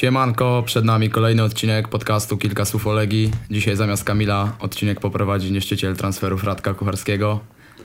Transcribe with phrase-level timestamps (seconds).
[0.00, 3.30] Siemanko, przed nami kolejny odcinek podcastu Kilka Słów o Legii.
[3.50, 7.40] Dzisiaj zamiast Kamila odcinek poprowadzi niszczyciel transferów Radka Kucharskiego,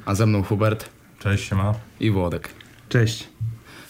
[0.05, 0.89] a ze mną Hubert
[1.19, 1.73] Cześć, siema.
[1.99, 2.49] i Włodek.
[2.89, 3.27] Cześć.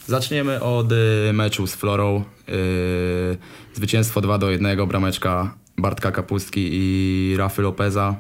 [0.08, 0.96] Zaczniemy od y,
[1.34, 2.24] meczu z Florą.
[2.50, 3.38] Y,
[3.74, 8.16] zwycięstwo 2 do 1, brameczka Bartka Kapustki i Rafy Lopeza.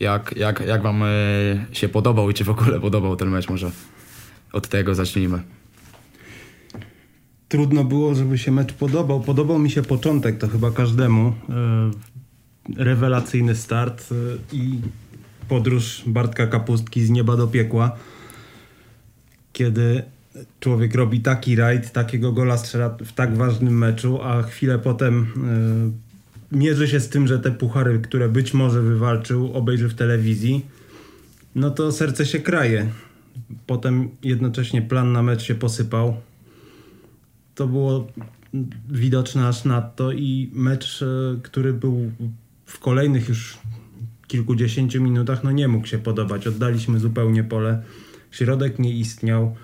[0.00, 3.48] Jak, jak, jak wam y, się podobał i czy w ogóle podobał ten mecz?
[3.48, 3.70] Może
[4.52, 5.53] od tego zacznijmy.
[7.54, 9.20] Trudno było, żeby się mecz podobał.
[9.20, 11.32] Podobał mi się początek, to chyba każdemu.
[11.48, 14.78] E, Rewelacyjny start e, i
[15.48, 17.96] podróż Bartka Kapustki z nieba do piekła.
[19.52, 20.02] Kiedy
[20.60, 25.26] człowiek robi taki rajd, takiego gola strzela w tak ważnym meczu, a chwilę potem
[26.52, 30.66] e, mierzy się z tym, że te puchary, które być może wywalczył, obejrzy w telewizji,
[31.54, 32.86] no to serce się kraje.
[33.66, 36.16] Potem jednocześnie plan na mecz się posypał.
[37.54, 38.06] To było
[38.88, 41.06] widoczne aż nadto i mecz, e,
[41.42, 42.10] który był
[42.66, 43.58] w kolejnych już
[44.26, 46.46] kilkudziesięciu minutach, no nie mógł się podobać.
[46.46, 47.82] Oddaliśmy zupełnie pole.
[48.30, 49.56] Środek nie istniał.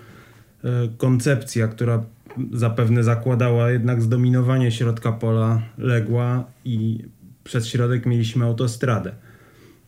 [0.63, 2.05] E, Koncepcja, która
[2.53, 7.03] zapewne zakładała jednak zdominowanie środka pola, legła i
[7.43, 9.11] przez środek mieliśmy autostradę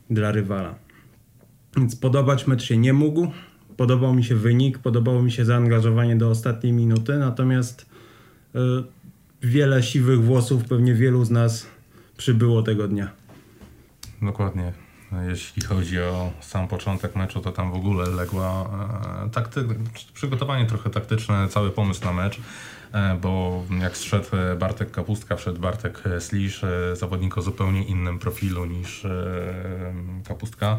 [0.09, 0.75] dla rywala.
[1.77, 3.27] Więc podobać mecz się nie mógł.
[3.77, 7.92] Podobał mi się wynik, podobało mi się zaangażowanie do ostatniej minuty, natomiast
[9.41, 11.67] wiele siwych włosów pewnie wielu z nas
[12.17, 13.11] przybyło tego dnia.
[14.21, 14.73] Dokładnie.
[15.29, 18.69] Jeśli chodzi o sam początek meczu, to tam w ogóle legła
[19.25, 19.65] e, takty,
[20.13, 22.39] przygotowanie trochę taktyczne, cały pomysł na mecz,
[22.93, 24.27] e, bo jak zszedł
[24.59, 29.07] Bartek Kapustka, wszedł Bartek Slisz, e, zawodnik o zupełnie innym profilu niż
[30.27, 30.77] Kapustka,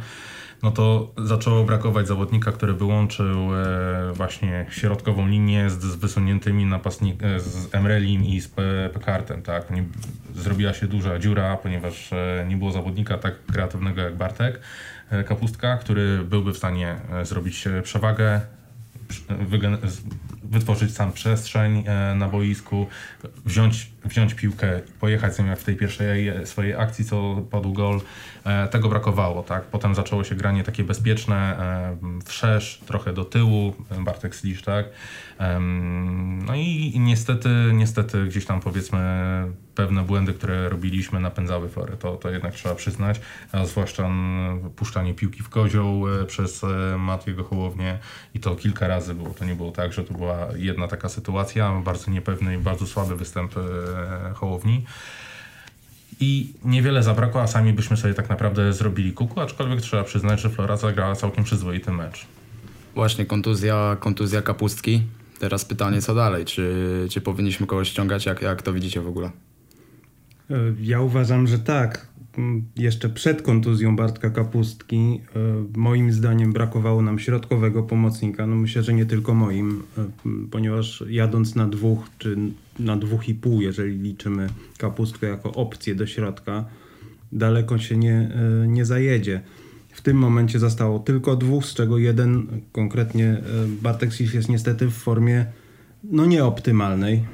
[0.64, 6.66] no to zaczęło brakować zawodnika, który by łączył e, właśnie środkową linię z, z wysuniętymi
[6.66, 9.66] napastnik, e, z Emrelim i z Pe- Pekartem, tak?
[10.34, 14.60] Zrobiła się duża dziura, ponieważ e, nie było zawodnika tak kreatywnego jak Bartek
[15.26, 18.40] Kapustka, który byłby w stanie zrobić przewagę,
[20.44, 22.86] wytworzyć sam przestrzeń na boisku,
[23.44, 27.72] wziąć, wziąć piłkę, pojechać z nią jak w tej pierwszej e, swojej akcji, co padł
[27.72, 28.00] gol.
[28.44, 29.64] E, Tego brakowało, tak?
[29.64, 34.86] Potem zaczęło się granie takie bezpieczne, e, wszerz, trochę do tyłu, Bartek Slisz, tak?
[36.46, 38.98] No i i niestety, niestety gdzieś tam powiedzmy
[39.74, 43.20] pewne błędy, które robiliśmy napędzały Florę, to, to jednak trzeba przyznać,
[43.52, 44.10] a zwłaszcza
[44.76, 46.62] puszczanie piłki w kozioł przez
[46.98, 47.98] Matiego Hołownię
[48.34, 51.80] i to kilka razy było, to nie było tak, że to była jedna taka sytuacja,
[51.84, 53.54] bardzo niepewny i bardzo słaby występ
[54.34, 54.84] Hołowni.
[56.20, 60.50] I niewiele zabrakło, a sami byśmy sobie tak naprawdę zrobili kuku, aczkolwiek trzeba przyznać, że
[60.50, 62.26] Flora zagrała całkiem przyzwoity mecz.
[62.94, 65.02] Właśnie kontuzja, kontuzja Kapustki.
[65.38, 66.44] Teraz pytanie, co dalej?
[66.44, 68.26] Czy, czy powinniśmy kogoś ściągać?
[68.26, 69.30] Jak, jak to widzicie w ogóle?
[70.50, 72.06] E, Ja uważam, że tak.
[72.76, 75.20] Jeszcze przed kontuzją Bartka Kapustki e,
[75.76, 78.46] moim zdaniem brakowało nam środkowego pomocnika.
[78.46, 80.04] No myślę, że nie tylko moim, e,
[80.50, 82.36] ponieważ jadąc na dwóch czy
[82.78, 86.64] na dwóch i pół, jeżeli liczymy Kapustkę jako opcję do środka,
[87.32, 88.14] daleko się nie,
[88.62, 89.40] e, nie zajedzie.
[89.90, 93.42] W tym momencie zostało tylko dwóch, z czego jeden, konkretnie
[93.82, 95.46] Bartek Sis jest niestety w formie
[96.04, 97.24] no nieoptymalnej,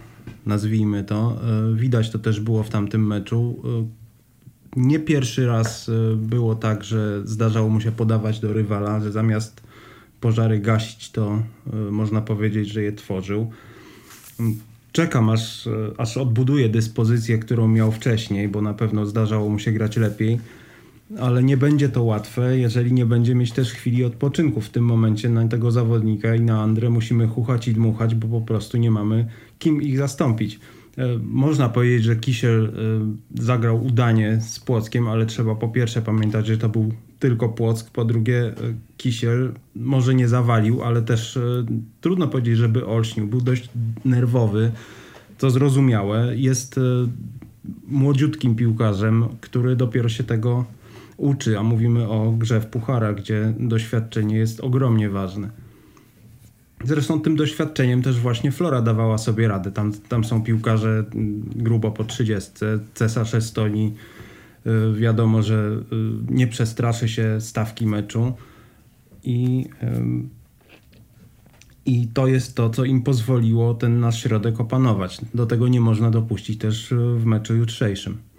[0.46, 1.40] nazwijmy to.
[1.74, 3.62] Widać to też było w tamtym meczu.
[4.76, 9.62] Nie pierwszy raz e, było tak, że zdarzało mu się podawać do rywala, że zamiast
[10.20, 11.42] pożary gasić, to
[11.72, 13.50] e, można powiedzieć, że je tworzył.
[14.92, 19.72] Czekam aż, e, aż odbuduje dyspozycję, którą miał wcześniej, bo na pewno zdarzało mu się
[19.72, 20.38] grać lepiej.
[21.18, 24.60] Ale nie będzie to łatwe, jeżeli nie będzie mieć też chwili odpoczynku.
[24.60, 28.46] W tym momencie na tego zawodnika i na Andrę musimy chuchać i dmuchać, bo po
[28.46, 29.26] prostu nie mamy
[29.58, 30.60] kim ich zastąpić.
[30.98, 36.46] E, Można powiedzieć, że Kisiel e, zagrał udanie z Płockiem, ale trzeba po pierwsze pamiętać,
[36.46, 38.54] że to był tylko Płock, po drugie e,
[38.96, 41.38] Kisiel może nie zawalił, ale też
[42.00, 43.26] trudno powiedzieć, żeby olśnił.
[43.26, 43.68] Był dość
[44.04, 44.72] nerwowy,
[45.38, 46.36] to zrozumiałe.
[46.36, 46.80] Jest
[47.88, 50.64] młodziutkim piłkarzem, który dopiero się tego
[51.16, 55.50] uczy, a mówimy o grze w pucharach, gdzie doświadczenie jest ogromnie ważne.
[56.84, 59.72] Zresztą tym doświadczeniem też właśnie Flora dawała sobie radę.
[59.72, 61.04] Tam, tam są piłkarze
[61.56, 62.50] grubo po 30.
[62.94, 63.94] Cesarz Estonii
[64.66, 68.32] y, wiadomo, że y, nie przestraszy się stawki meczu
[69.24, 69.66] i,
[71.86, 75.20] i to jest to, co im pozwoliło ten nasz środek opanować.
[75.34, 78.29] Do tego nie można dopuścić też y, w meczu jutrzejszym.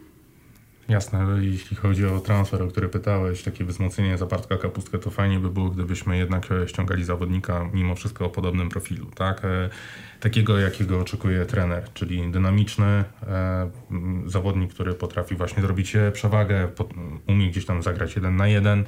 [0.91, 5.39] Jasne, jeśli chodzi o transfer, o który pytałeś, takie wzmocnienie za Bartka Kapustkę, to fajnie
[5.39, 9.45] by było, gdybyśmy jednak e, ściągali zawodnika mimo wszystko o podobnym profilu, tak?
[9.45, 9.69] E,
[10.19, 12.85] takiego, jakiego oczekuje trener, czyli dynamiczny
[13.27, 13.69] e,
[14.25, 16.67] zawodnik, który potrafi właśnie zrobić przewagę,
[17.27, 18.85] umie gdzieś tam zagrać jeden na jeden.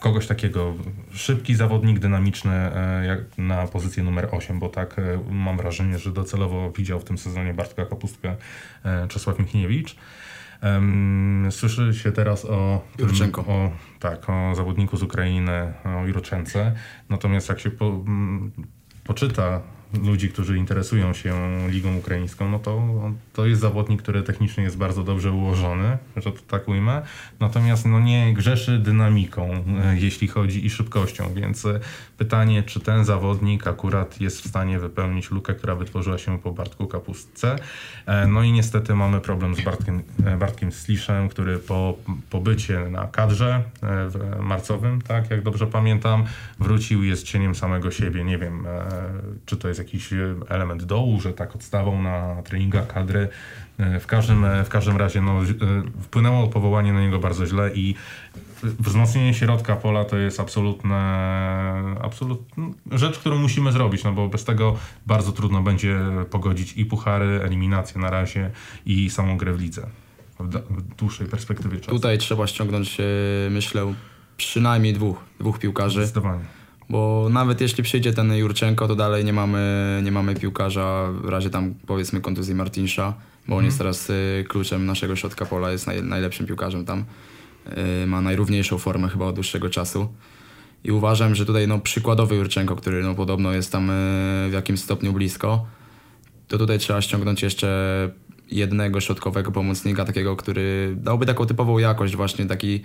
[0.00, 0.74] Kogoś takiego,
[1.12, 6.12] szybki zawodnik, dynamiczny e, jak na pozycję numer 8, bo tak e, mam wrażenie, że
[6.12, 8.36] docelowo widział w tym sezonie Bartka Kapustkę
[8.84, 9.96] e, Czesław Michniewicz.
[11.50, 13.40] Słyszy się teraz o, Jurczenko.
[13.40, 13.70] o
[14.00, 16.74] tak, o zawodniku z Ukrainy, o Jurczence.
[17.08, 18.04] Natomiast jak się po,
[19.04, 19.60] poczyta
[20.04, 21.34] ludzi, którzy interesują się
[21.68, 22.82] ligą ukraińską, no to
[23.32, 27.02] to jest zawodnik, który technicznie jest bardzo dobrze ułożony, że to tak ujmę.
[27.40, 31.80] Natomiast no nie grzeszy dynamiką, e, jeśli chodzi i szybkością, więc e,
[32.18, 36.86] pytanie, czy ten zawodnik akurat jest w stanie wypełnić lukę, która wytworzyła się po Bartku
[36.86, 37.56] Kapustce.
[38.06, 40.02] E, No i niestety mamy problem z Bartkiem,
[40.38, 41.94] Bartkiem Sliszem, który po
[42.30, 43.62] pobycie na kadrze
[44.40, 46.24] marcowym, tak jak dobrze pamiętam,
[46.58, 48.24] wrócił jest cieniem samego siebie.
[48.24, 48.66] Nie wiem,
[49.46, 53.28] czy to jest jakiś e, element dołu, że tak odstawał na treningach kadry.
[53.78, 55.40] E, W każdym, e, w każdym razie no,
[56.02, 57.94] wpłynęło powołanie na niego bardzo źle i
[58.62, 60.98] wzmocnienie środka pola to jest absolutne,
[62.02, 64.76] absolutna rzecz, którą musimy zrobić, no bo bez tego
[65.06, 66.00] bardzo trudno będzie
[66.30, 68.50] pogodzić i puchary, eliminację na razie
[68.86, 69.86] i samą grę w lidze
[70.40, 71.90] w, dłuższej perspektywie czasu.
[71.90, 72.98] Tutaj trzeba ściągnąć,
[73.50, 73.94] myślę,
[74.36, 76.00] przynajmniej dwóch, dwóch piłkarzy.
[76.00, 76.61] Zdecydowanie.
[76.92, 81.50] Bo nawet jeśli przyjdzie ten Jurczenko, to dalej nie mamy, nie mamy piłkarza w razie
[81.50, 83.14] tam powiedzmy kontuzji Martinsza,
[83.48, 87.04] bo on jest teraz y, kluczem naszego środka pola, jest naj, najlepszym piłkarzem tam.
[88.02, 90.08] Y, ma najrówniejszą formę chyba od dłuższego czasu.
[90.84, 93.92] I uważam, że tutaj no, przykładowy Jurczenko, który no, podobno jest tam y,
[94.50, 95.66] w jakimś stopniu blisko,
[96.48, 98.10] to tutaj trzeba ściągnąć jeszcze
[98.50, 102.82] jednego środkowego pomocnika, takiego, który dałby taką typową jakość właśnie taki,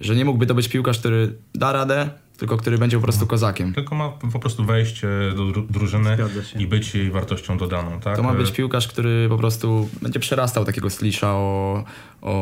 [0.00, 3.74] że nie mógłby to być piłkarz, który da radę, tylko który będzie po prostu kozakiem.
[3.74, 6.16] Tylko ma po prostu wejść e, do dru- drużyny
[6.58, 8.16] i być jej wartością dodaną, tak?
[8.16, 11.84] To ma być E, piłkarz, który po prostu będzie przerastał takiego slisza o,
[12.22, 12.32] o,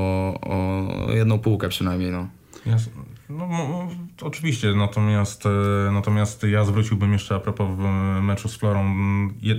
[1.07, 2.11] o jedną półkę przynajmniej.
[2.11, 2.29] No.
[3.29, 3.89] No, no, no,
[4.23, 7.83] oczywiście, natomiast, e, natomiast ja zwróciłbym jeszcze a propos w
[8.23, 8.85] meczu z Florą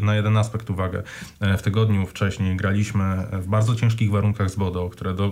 [0.01, 1.03] na jeden aspekt uwagę.
[1.39, 5.31] E, W tygodniu wcześniej graliśmy w bardzo ciężkich warunkach z Bodo, które, do,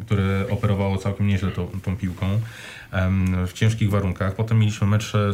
[0.00, 2.40] które operowało całkiem nieźle tą, tą piłką.
[3.46, 4.34] W ciężkich warunkach.
[4.34, 5.32] Potem mieliśmy mecz e, e,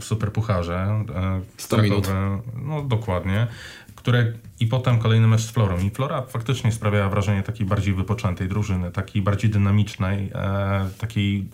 [0.00, 1.04] w Superpucharze.
[1.14, 2.06] e, w 100 minut.
[2.06, 2.42] Krakowie.
[2.64, 3.46] No dokładnie.
[3.94, 5.78] Które, I potem kolejny mecz z Florą.
[5.78, 11.48] I Flora faktycznie sprawiała wrażenie takiej bardziej wypoczętej drużyny, takiej bardziej dynamicznej, e, takiej,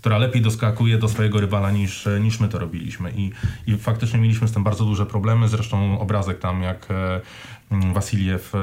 [0.00, 3.12] która lepiej doskakuje do swojego rywala niż, e, niż my to robiliśmy.
[3.16, 3.32] I,
[3.66, 5.48] I faktycznie mieliśmy z tym bardzo duże problemy.
[5.48, 7.20] Zresztą obrazek tam, jak e,
[7.92, 8.58] Wasiliew e,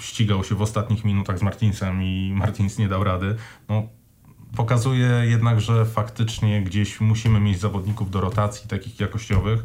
[0.00, 3.36] ścigał się w ostatnich minutach z Martinsem i Martins nie dał rady.
[3.68, 3.88] No,
[4.56, 9.62] pokazuje jednak, że faktycznie gdzieś musimy mieć zawodników do rotacji takich jakościowych,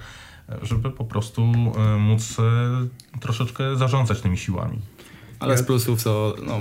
[0.61, 4.79] żeby po prostu e, móc e, troszeczkę zarządzać tymi siłami.
[5.39, 6.59] Ale z plusów to no,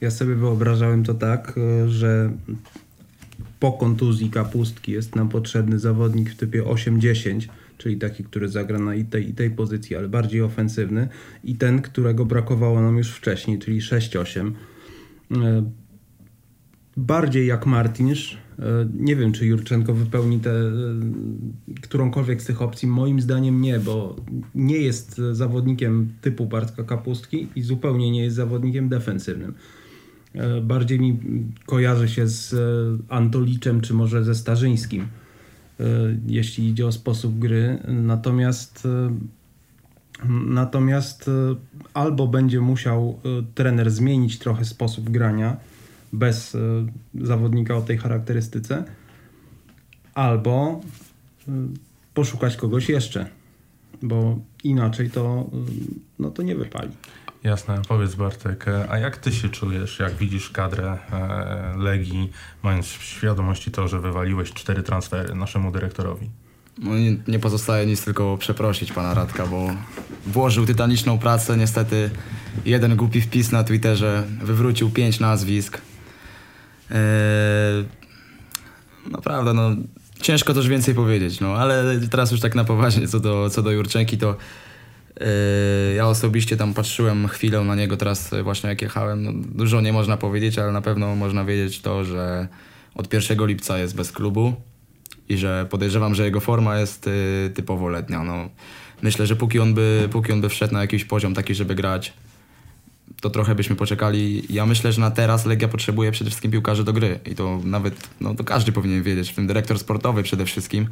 [0.00, 2.32] Ja sobie wyobrażałem to tak, e, że
[3.60, 8.94] po kontuzji kapustki jest nam potrzebny zawodnik w typie 8-10, czyli taki, który zagra na
[8.94, 11.08] i tej, i tej pozycji, ale bardziej ofensywny,
[11.44, 14.52] i ten, którego brakowało nam już wcześniej, czyli 6-8.
[15.30, 15.70] E,
[16.96, 18.38] Bardziej jak Martinsz.
[18.58, 20.72] E, Nie wiem, czy Jurczenko wypełni tę e,
[21.82, 22.88] którąkolwiek z tych opcji.
[22.88, 24.16] Moim zdaniem nie, bo
[24.54, 29.54] nie jest zawodnikiem typu Bartka Kapustki i zupełnie nie jest zawodnikiem defensywnym.
[30.62, 31.18] Bardziej mi
[31.66, 32.54] kojarzy się z
[33.08, 35.06] Antoliczem, czy może ze Starzyńskim,
[36.26, 37.78] jeśli idzie o sposób gry.
[37.88, 39.10] Natomiast e,
[40.46, 41.32] Natomiast e,
[41.94, 45.56] albo będzie musiał e, trener zmienić trochę sposób grania
[46.12, 46.58] bez e,
[47.14, 48.84] zawodnika o tej charakterystyce,
[50.14, 50.80] albo
[51.48, 51.52] e,
[52.14, 53.26] poszukać kogoś jeszcze,
[54.02, 55.56] bo inaczej to, e,
[56.18, 56.90] no to nie wypali.
[57.44, 62.86] Jasne, powiedz Bartek, e, a jak ty się czujesz, jak widzisz kadrę e, Legii, mając
[62.86, 66.30] w świadomości to, że wywaliłeś cztery transfery naszemu dyrektorowi?
[66.78, 69.68] no nie, nie pozostaje nic tylko przeprosić pana Radka, bo
[70.26, 71.56] włożył tytaniczną pracę.
[71.56, 72.10] Niestety
[72.64, 75.80] jeden głupi wpis na Twitterze wywrócił pięć nazwisk.
[76.90, 76.98] Eee,
[79.10, 79.70] naprawdę, no
[80.22, 83.70] ciężko coś więcej powiedzieć, no ale teraz już tak na poważnie co do, co do
[83.70, 84.36] Jurczenki, to
[85.96, 89.22] Ja osobiście tam patrzyłem chwilę na niego teraz właśnie jak jechałem.
[89.22, 92.48] No, dużo nie można powiedzieć, ale na pewno można wiedzieć to, że
[92.94, 94.54] od 1 lipca jest bez klubu
[95.28, 98.24] i że podejrzewam, że jego forma jest y, typowo letnia.
[98.24, 98.48] No,
[99.02, 102.12] myślę, że póki on, by, póki on by wszedł na jakiś poziom taki, żeby grać
[103.20, 104.42] to trochę byśmy poczekali.
[104.50, 108.08] Ja myślę, że na teraz Legia potrzebuje przede wszystkim piłkarzy do gry i to nawet,
[108.20, 110.88] no to każdy powinien wiedzieć, w tym dyrektor sportowy przede wszystkim.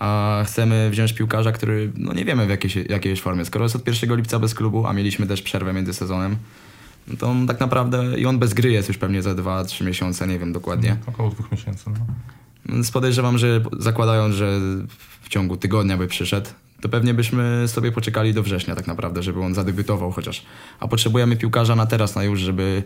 [0.00, 3.44] A chcemy wziąć piłkarza, który, no nie wiemy w jakiej, jakiej formie.
[3.44, 6.36] Skoro jest od 1 lipca bez klubu, a mieliśmy też przerwę między sezonem,
[7.08, 10.26] no to on tak naprawdę i on bez gry jest już pewnie za 2-3 miesiące,
[10.26, 10.96] nie wiem dokładnie.
[11.06, 11.84] Około dwóch miesięcy.
[11.86, 12.06] No.
[12.66, 14.60] Więc podejrzewam, że zakładając, że
[15.22, 16.50] w ciągu tygodnia by przyszedł,
[16.80, 20.42] to pewnie byśmy sobie poczekali do września tak naprawdę, żeby on zadebiutował chociaż.
[20.80, 22.82] A potrzebujemy piłkarza na teraz, na już, żeby,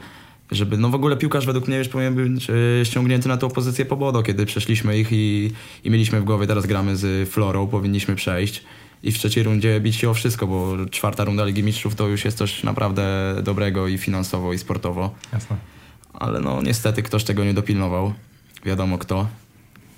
[0.53, 3.85] żeby no w ogóle piłkarz według mnie już powinien być e, ściągnięty na tą pozycję
[3.85, 5.51] po Bodo, kiedy przeszliśmy ich i,
[5.85, 8.63] i mieliśmy w głowie, teraz gramy z Florą, powinniśmy przejść
[9.03, 12.25] i w trzeciej rundzie bić się o wszystko, bo czwarta runda Ligi Mistrzów to już
[12.25, 15.15] jest coś naprawdę dobrego i finansowo, i sportowo.
[15.33, 15.57] Jasne.
[16.13, 18.13] Ale no niestety ktoś tego nie dopilnował.
[18.65, 19.27] Wiadomo kto.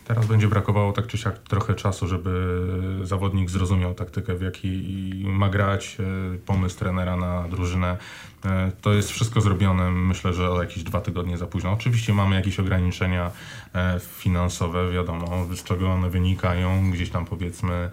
[0.05, 2.61] Teraz będzie brakowało tak czy siak trochę czasu, żeby
[3.03, 4.83] zawodnik zrozumiał taktykę, w jakiej
[5.25, 5.97] ma grać,
[6.35, 7.97] e, pomysł trenera na drużynę.
[8.45, 11.73] E, To jest wszystko zrobione, myślę, że o jakieś dwa tygodnie za późno.
[11.73, 13.31] Oczywiście mamy jakieś ograniczenia
[13.75, 16.91] e, finansowe, wiadomo, z czego one wynikają.
[16.91, 17.91] Gdzieś tam powiedzmy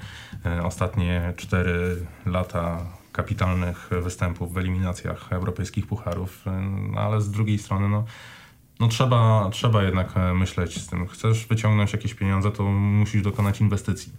[0.64, 6.44] ostatnie cztery lata kapitalnych występów w eliminacjach europejskich pucharów,
[6.92, 8.06] no ale z drugiej strony no,
[8.80, 11.08] no trzeba, trzeba jednak e, myśleć z tym.
[11.08, 14.12] Chcesz wyciągnąć jakieś pieniądze, to musisz dokonać inwestycji.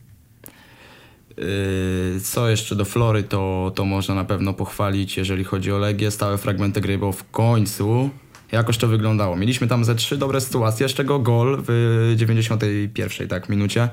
[1.37, 6.11] Yy, Co jeszcze do Flory, to, to można na pewno pochwalić, jeżeli chodzi o Legię,
[6.11, 8.11] stałe fragmenty gry, bo w końcu
[8.53, 9.37] jakoś to wyglądało.
[9.37, 13.89] Mieliśmy tam ze trzy dobre sytuacje, z czego gol w 91 tak, minucie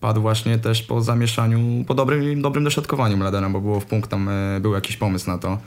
[0.00, 4.28] padł właśnie też po zamieszaniu, po dobrym, dobrym dośrodkowaniu Mladena, bo było w punkt, tam
[4.28, 5.58] e, był jakiś pomysł na to.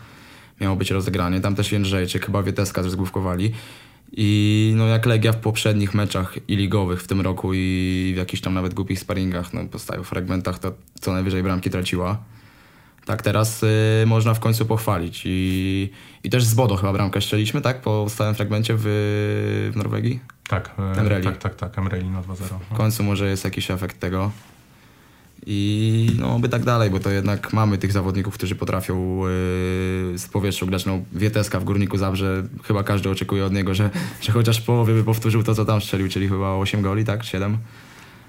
[0.62, 1.42] Miało być rozegranie.
[1.42, 3.54] Tam też Jędrzejczyk, chyba Wieteska zgłówkowali.
[4.12, 8.42] I no jak Legia w poprzednich meczach i ligowych w tym roku i w jakichś
[8.42, 12.18] tam nawet głupich sparingach, no po stałych fragmentach to co najwyżej bramki traciła.
[13.06, 15.22] Tak teraz y, można w końcu pochwalić.
[15.26, 15.90] I,
[16.24, 17.82] I też z Bodo chyba bramkę strzeliśmy, tak?
[17.82, 18.82] Po stałym fragmencie w,
[19.74, 20.20] w Norwegii.
[20.48, 21.24] Tak, e, Emreli.
[21.24, 22.34] tak, tak, tak, Emreli na 2-0.
[22.72, 24.32] W końcu może jest jakiś efekt tego.
[25.50, 30.28] I no by tak dalej, bo to jednak mamy tych zawodników, którzy potrafią yy, z
[30.32, 30.86] powietrzu grać.
[30.86, 33.90] No, Wieteska w Górniku Zabrze, chyba każdy oczekuje od niego, że,
[34.22, 37.24] że chociaż w połowie by powtórzył to, co tam strzelił, czyli chyba 8 goli, tak?
[37.24, 37.58] 7.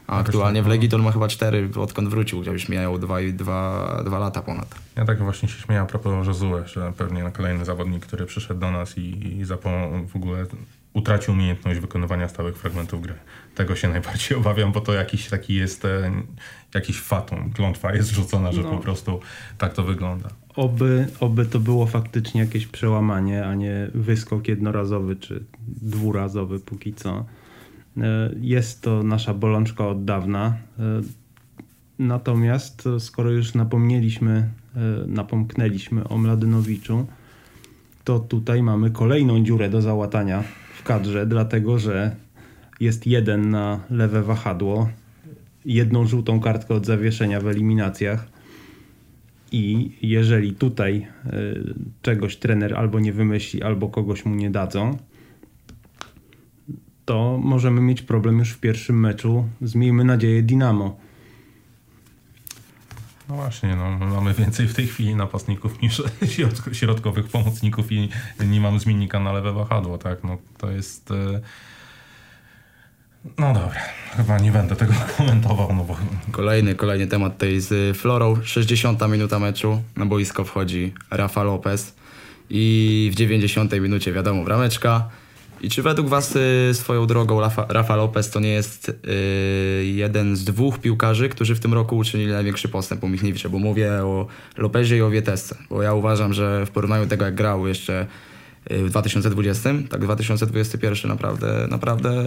[0.07, 0.69] A Jakoś aktualnie tak, w.
[0.69, 4.43] Legii to on ma chyba 4, odkąd wrócił, gdzie już mijają 2, dwa, dwa lata
[4.43, 4.75] ponad.
[4.97, 8.71] Ja tak właśnie się śmiałem a propos Josue, że pewnie kolejny zawodnik, który przyszedł do
[8.71, 10.47] nas i, i w ogóle
[10.93, 13.15] utracił umiejętność wykonywania stałych fragmentów gry.
[13.55, 16.13] Tego się najbardziej obawiam, bo to jakiś taki jest, e,
[16.75, 18.71] jakiś fatum, klątwa jest rzucona, że No.
[18.71, 19.21] po prostu
[19.59, 20.29] tak to wygląda.
[20.57, 27.25] Oby, oby to było faktycznie jakieś przełamanie, a nie wyskok jednorazowy czy dwurazowy póki co.
[27.97, 30.57] E, Jest to nasza bolączka od dawna.
[30.79, 30.83] E,
[31.99, 34.49] Natomiast e, skoro już napomnieliśmy,
[35.07, 37.07] napomknęliśmy o Mladynowiczu,
[38.05, 40.45] to tutaj mamy kolejną dziurę do załatania
[40.79, 42.17] w kadrze, dlatego że
[42.81, 44.89] jest jeden na lewe wahadło,
[45.75, 48.29] jedną żółtą kartkę od zawieszenia w eliminacjach.
[49.53, 54.99] I jeżeli tutaj y, czegoś trener albo nie wymyśli, albo kogoś mu nie dadzą,
[57.05, 60.97] to możemy mieć problem już w pierwszym meczu z, miejmy nadzieję, Dinamo.
[63.29, 66.03] No właśnie, no, mamy więcej w tej chwili napastników niż
[66.37, 68.09] środk- środkowych pomocników i
[68.47, 70.25] nie mam zmiennika na lewe wahadło, tak?
[70.25, 71.13] No to jest...
[73.39, 73.81] No dobra,
[74.17, 75.97] chyba nie będę tego komentował, no bo
[76.31, 78.37] Kolejny, kolejny temat tej z Florą.
[78.45, 79.83] 60 minuta meczu.
[79.97, 81.95] Na boisko wchodzi Rafa Lopez.
[82.51, 85.09] I w 90 minucie wiadomo brameczka.
[85.61, 90.37] I czy według Was y, swoją drogą Rafa, Rafa Lopez to nie jest y, jeden
[90.37, 93.49] z dwóch piłkarzy, którzy w tym roku uczynili największy postęp u Michniewicza?
[93.49, 95.57] Bo mówię o Lopezie i o Wietesce.
[95.71, 98.38] Bo ja uważam, że w porównaniu do tego jak grał jeszcze y,
[98.71, 102.25] w 2020, tak 2021 naprawdę, naprawdę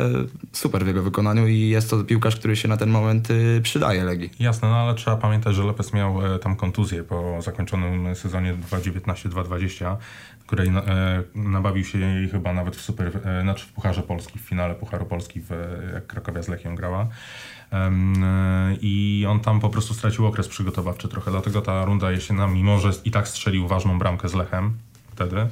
[0.51, 4.03] super w jego wykonaniu i jest to piłkarz, który się na ten moment y, przydaje
[4.03, 4.29] Legii.
[4.39, 9.95] Jasne, no ale trzeba pamiętać, że Lopez miał e, tam kontuzję po zakończonym sezonie 2019-2020,
[10.48, 14.41] której e, nabawił się jej chyba nawet w super, e, znaczy w Pucharze Polski, w
[14.41, 15.50] finale Pucharu Polski, w,
[15.93, 17.07] jak Krakowia z Lechią grała.
[18.81, 22.91] I on tam po prostu stracił okres przygotowawczy trochę, dlatego ta runda jesienna, mimo że
[23.05, 24.74] i tak strzelił ważną bramkę z Lechem,
[25.22, 25.48] wtedy,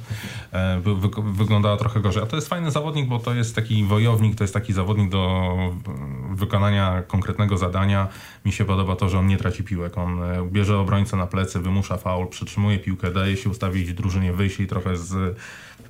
[0.52, 2.22] e, wy, wy, wyglądała trochę gorzej.
[2.22, 5.54] A to jest fajny zawodnik, bo to jest taki wojownik, to jest taki zawodnik do
[5.58, 8.08] e, wykonania konkretnego zadania.
[8.44, 9.98] Mi się podoba to, że on nie traci piłek.
[9.98, 14.58] On e, bierze obrońcę na plecy, wymusza faul, przytrzymuje piłkę, daje się ustawić drużynie, wyjść
[14.68, 15.38] trochę z,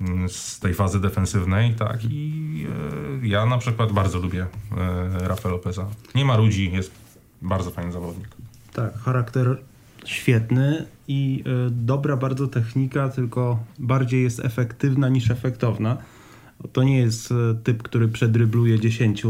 [0.01, 1.99] mm, z tej fazy defensywnej, tak.
[2.03, 2.67] I
[3.23, 4.45] e, ja na przykład bardzo lubię
[4.77, 5.85] e, Rafa Lopeza.
[6.15, 6.91] Nie ma ludzi, jest
[7.41, 8.27] bardzo fajny zawodnik.
[8.73, 9.57] Tak, charakter
[10.05, 15.97] świetny i y, dobra bardzo technika, tylko bardziej jest efektywna niż efektowna.
[16.73, 19.23] To nie jest y, typ, który przedrybluje 10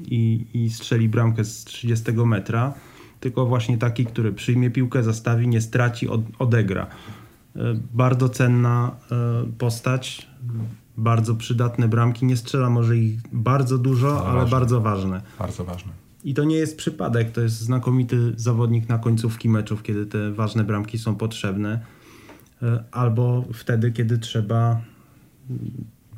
[0.00, 2.74] i, i strzeli bramkę z 30 metra,
[3.20, 6.86] tylko właśnie taki, który przyjmie piłkę, zastawi, nie straci, od, odegra.
[6.86, 7.60] Y,
[7.94, 8.96] bardzo cenna
[9.58, 10.28] postać,
[10.96, 12.26] bardzo przydatne bramki.
[12.26, 14.50] Nie strzela może ich bardzo dużo, ale ważne.
[14.50, 15.22] bardzo ważne.
[15.38, 16.01] Bardzo ważne.
[16.24, 20.64] I to nie jest przypadek, to jest znakomity zawodnik na końcówki meczów, kiedy te ważne
[20.64, 21.80] bramki są potrzebne,
[22.62, 24.80] e, albo wtedy, kiedy trzeba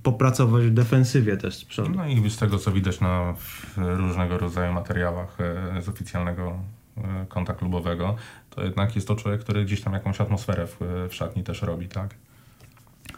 [0.02, 1.90] popracować w defensywie też z przodu.
[1.96, 6.58] No i z tego, co widać na w różnego rodzaju materiałach e, z oficjalnego
[6.96, 8.16] e, konta klubowego,
[8.50, 10.76] to jednak jest to człowiek, który gdzieś tam jakąś atmosferę w,
[11.10, 12.14] w szatni też robi, tak?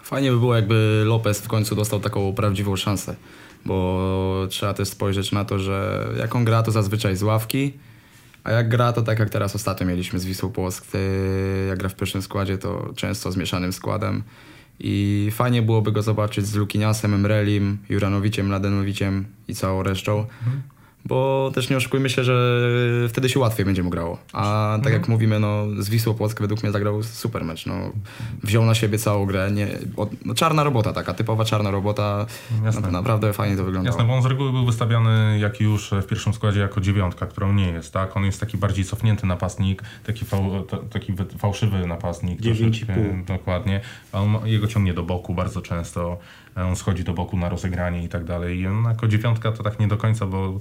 [0.03, 3.17] Fajnie by było, jakby Lopez w końcu dostał taką prawdziwą szansę,
[3.67, 7.73] bo trzeba też spojrzeć na to, że jak on gra, to zazwyczaj z ławki,
[8.45, 10.87] a jak gra, to tak jak teraz ostatnio mieliśmy z Wisłą Płock,
[11.69, 14.23] jak gra w pierwszym składzie, to często z mieszanym składem.
[14.81, 20.27] I fajnie byłoby go zobaczyć z Lukiniasem, Emrelim, Juranowiciem, Ladenowiciem i całą resztą.
[21.09, 22.63] Bo też nie oszukujmy się, że
[23.09, 24.19] wtedy się łatwiej będzie mu grało.
[24.33, 27.67] A tak jak mówimy, no, z Wisłą Płock według mnie zagrał super mecz.
[27.67, 27.75] No,
[28.43, 29.51] wziął na siebie całą grę.
[29.51, 32.27] Nie, od, no, czarna robota taka, typowa czarna robota.
[32.65, 32.81] Jasne.
[32.81, 33.97] Na, naprawdę fajnie to wyglądało.
[33.97, 37.53] Jasne, bo on z reguły był wystawiany jak już w pierwszym składzie jako dziewiątka, którą
[37.53, 38.17] nie jest, tak?
[38.17, 42.41] On jest taki bardziej cofnięty napastnik, taki, fał, taki wy- fałszywy napastnik.
[42.41, 43.37] Dziewięć i troszeczkę, pół.
[43.37, 43.81] Dokładnie.
[44.13, 46.19] A on, jego ciągnie do boku bardzo często,
[46.57, 48.59] on schodzi do boku na rozegranie i tak dalej.
[48.59, 50.59] I on jako dziewiątka to tak nie do końca, bo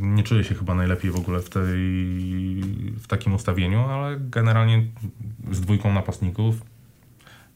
[0.00, 1.64] nie czuje się chyba najlepiej w ogóle w, tej,
[2.98, 4.86] w takim ustawieniu, ale generalnie
[5.50, 6.62] z dwójką napastników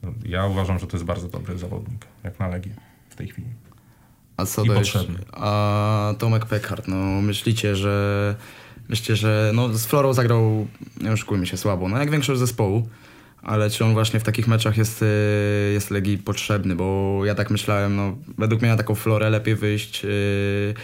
[0.03, 2.75] no, ja uważam, że to jest bardzo dobry zawodnik, jak na Legię
[3.11, 3.49] w tej chwili.
[4.37, 5.19] A co I potrzebny.
[5.33, 8.35] A Tomek Peckhardt, no myślicie, że
[8.89, 10.67] myślicie, że no z Florą zagrał,
[11.01, 12.89] nie oszukujmy się, słabo, no jak większość zespołu,
[13.43, 15.07] ale czy on właśnie w takich meczach jest, y,
[15.73, 20.05] jest Legii potrzebny, bo ja tak myślałem, no według mnie na taką Florę lepiej wyjść
[20.05, 20.75] y,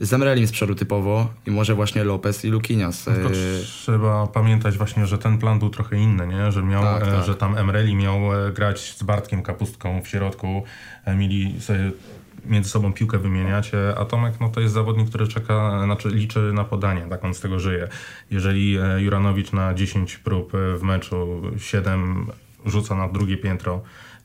[0.00, 3.04] z Emrelim z przodu typowo i może właśnie Lopez i Lukinias.
[3.04, 6.52] Tylko y, trzeba pamiętać właśnie, że ten plan był trochę inny, nie?
[6.52, 7.24] Że, miał, Tak, e, tak.
[7.24, 10.62] że tam Emreli miał e, grać z Bartkiem Kapustką w środku,
[11.04, 11.90] e, mieli sobie
[12.46, 16.52] między sobą piłkę wymieniać, e, a Tomek no, to jest zawodnik, który czeka, znaczy liczy
[16.54, 17.88] na podanie, tak on z tego żyje.
[18.30, 22.26] Jeżeli e, Juranowicz na 10 prób e, w meczu 7
[22.66, 23.82] rzuca na drugie piętro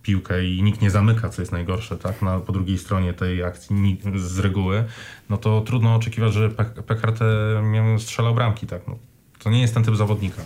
[0.10, 4.00] piłkę i nikt nie zamyka, co jest najgorsze, tak, na, po drugiej stronie tej akcji
[4.15, 4.84] z reguły,
[5.30, 6.52] no to trudno oczekiwać, że
[7.63, 8.98] miał strzelał bramki, tak, no.
[9.39, 10.41] To nie jest ten typ zawodnika.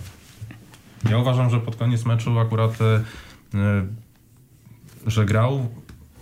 [1.10, 3.04] Ja uważam, że pod koniec meczu akurat, e,
[3.56, 3.86] e,
[5.08, 5.70] że grał,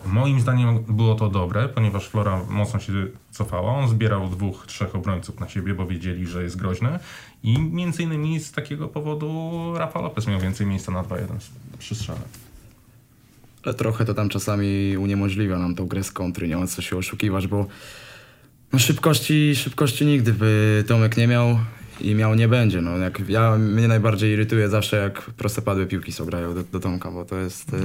[0.05, 2.93] moim zdaniem było to dobre, ponieważ Flora mocno się
[3.31, 3.73] cofała.
[3.73, 6.99] On zbierał dwóch, trzech obrońców na siebie, bo wiedzieli, że jest groźny.
[7.43, 11.27] I między innymi z takiego powodu Rafa Lopez miał więcej miejsca na 2-1
[11.79, 12.21] przy strzale.
[13.63, 16.97] Ale trochę to tam czasami uniemożliwia nam tą grę z kontry, nie ma co się
[16.97, 17.67] oszukiwać, bo
[18.73, 21.59] no szybkości, szybkości nigdy by Tomek nie miał
[22.01, 22.81] i miał nie będzie.
[22.81, 27.11] No, jak ja, mnie najbardziej irytuje zawsze jak prostopadłe piłki są grają do, do Tomka,
[27.11, 27.73] bo to jest...
[27.73, 27.77] e,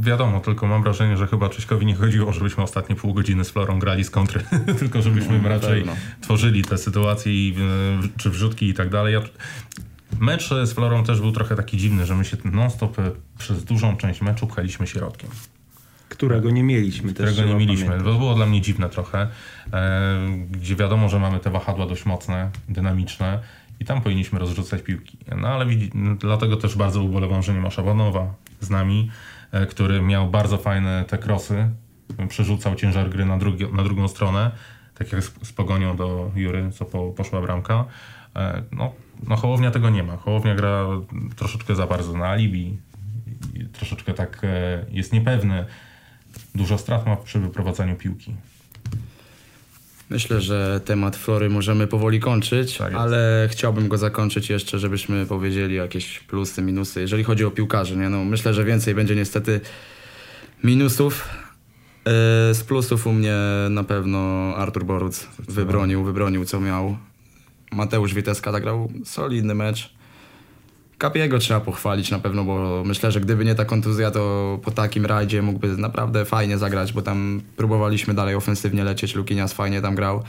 [0.00, 3.78] Wiadomo, tylko mam wrażenie, że chyba Czyśkowi nie chodziło, żebyśmy ostatnie pół godziny z Florą
[3.78, 4.44] grali z kontry,
[4.78, 5.96] tylko żebyśmy No, raczej pewno.
[6.20, 7.54] tworzyli te sytuacje, i,
[8.04, 9.14] e, czy wrzutki i tak dalej.
[9.14, 9.20] Ja,
[10.18, 13.96] mecz z Florą też był trochę taki dziwny, że my się non-stop e, przez dużą
[13.96, 15.30] część meczu pchaliśmy środkiem.
[16.08, 17.32] Którego nie mieliśmy też.
[17.32, 17.86] którego nie mieliśmy.
[17.86, 18.12] pamiętać.
[18.12, 19.28] To było dla mnie dziwne trochę,
[19.72, 20.16] e,
[20.50, 23.40] gdzie wiadomo, że mamy te wahadła dość mocne, dynamiczne
[23.80, 25.18] i tam powinniśmy rozrzucać piłki.
[25.36, 29.10] No ale widzi, dlatego też bardzo ubolewam, że nie ma Szabanowa z nami,
[29.52, 31.68] e, który miał bardzo fajne te krosy,
[32.28, 34.50] przerzucał ciężar gry na, drugi, na drugą stronę,
[34.94, 37.84] tak jak z, z pogonią do Jury, co po, poszła bramka.
[38.36, 38.92] E, no,
[39.28, 40.16] no Hołownia tego nie ma.
[40.16, 40.86] Hołownia gra
[41.36, 42.78] troszeczkę za bardzo na alibi,
[43.54, 45.64] i troszeczkę tak e, jest niepewny.
[46.54, 48.34] Dużo strat ma przy wyprowadzaniu piłki.
[50.10, 55.74] Myślę, że temat Flory możemy powoli kończyć, Tak ale chciałbym go zakończyć jeszcze, żebyśmy powiedzieli
[55.74, 57.96] jakieś plusy, minusy, jeżeli chodzi o piłkarzy.
[57.96, 58.08] Nie?
[58.08, 59.60] No, myślę, że więcej będzie niestety
[60.64, 61.28] minusów.
[62.04, 63.34] E, Z plusów u mnie
[63.70, 64.18] na pewno
[64.56, 66.96] Artur Boruc wybronił, wybronił co miał.
[67.70, 69.94] Mateusz Witeska zagrał solidny mecz.
[70.98, 75.06] Kapiego trzeba pochwalić na pewno, bo myślę, że gdyby nie ta kontuzja, to po takim
[75.06, 80.22] rajdzie mógłby naprawdę fajnie zagrać, bo tam próbowaliśmy dalej ofensywnie lecieć, Lukinias fajnie tam grał.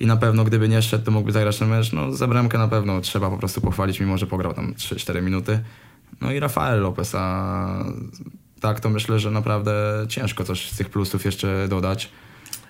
[0.00, 1.92] I na pewno gdyby nie szedł, to mógłby zagrać ten mecz.
[1.92, 5.60] No za bramkę na pewno trzeba po prostu pochwalić, mimo że pograł tam 3-4 minuty.
[6.20, 7.84] No i Rafael Lopez, a
[8.60, 9.72] tak to myślę, że naprawdę
[10.08, 12.10] ciężko coś z tych plusów jeszcze dodać.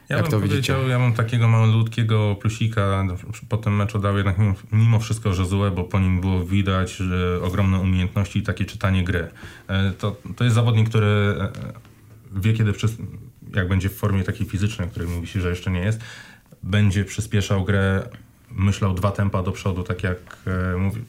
[0.09, 0.75] Ja Jak bym to widzicie?
[0.89, 3.05] ja bym takiego malutkiego plusika
[3.49, 7.41] po tym meczu dał jednak mimo, mimo wszystko Josue, bo po nim było widać że
[7.43, 9.29] ogromne umiejętności i takie czytanie gry.
[9.69, 11.49] E, To, to jest zawodnik, który e,
[12.33, 12.97] wie kiedy, przys-
[13.55, 16.01] jak będzie w formie takiej fizycznej, o której mówi się, że jeszcze nie jest,
[16.63, 18.09] będzie przyspieszał grę,
[18.51, 20.17] myślał dwa tempa do przodu, tak jak
[20.75, 21.01] e, mówi,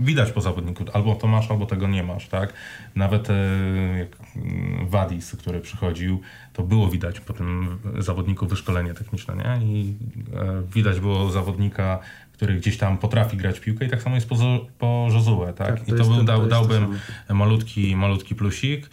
[0.00, 2.52] widać po zawodniku, albo to masz, albo tego nie masz, tak?
[2.96, 3.34] Nawet e,
[3.98, 6.20] jak mm, Wadis, który przychodził,
[6.52, 9.66] to było widać po tym zawodniku wyszkolenie techniczne, nie?
[9.66, 9.94] I
[10.34, 11.98] e, widać było zawodnika,
[12.32, 14.36] który gdzieś tam potrafi grać piłkę i tak samo jest po,
[14.78, 15.68] po Josue, tak?
[15.68, 18.90] Tak, to I to, był, to- dał, to dałbym malutki, malutki plusik.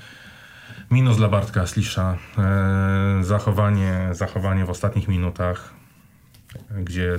[0.92, 2.18] Minus dla Bartka Slisza.
[2.38, 5.75] E, zachowanie, zachowanie w ostatnich minutach,
[6.84, 7.18] gdzie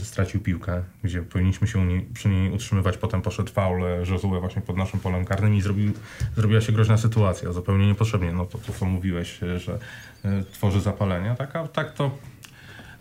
[0.00, 2.96] stracił piłkę, gdzie powinniśmy się niej, przy niej utrzymywać.
[2.96, 5.92] Potem poszedł faul e, Josue właśnie pod naszym polem karnym i zrobił,
[6.36, 8.32] zrobiła się groźna sytuacja, zupełnie niepotrzebnie.
[8.32, 9.78] No to, to co mówiłeś, e, że
[10.24, 11.34] e, tworzy zapalenie.
[11.38, 12.10] Tak, a tak to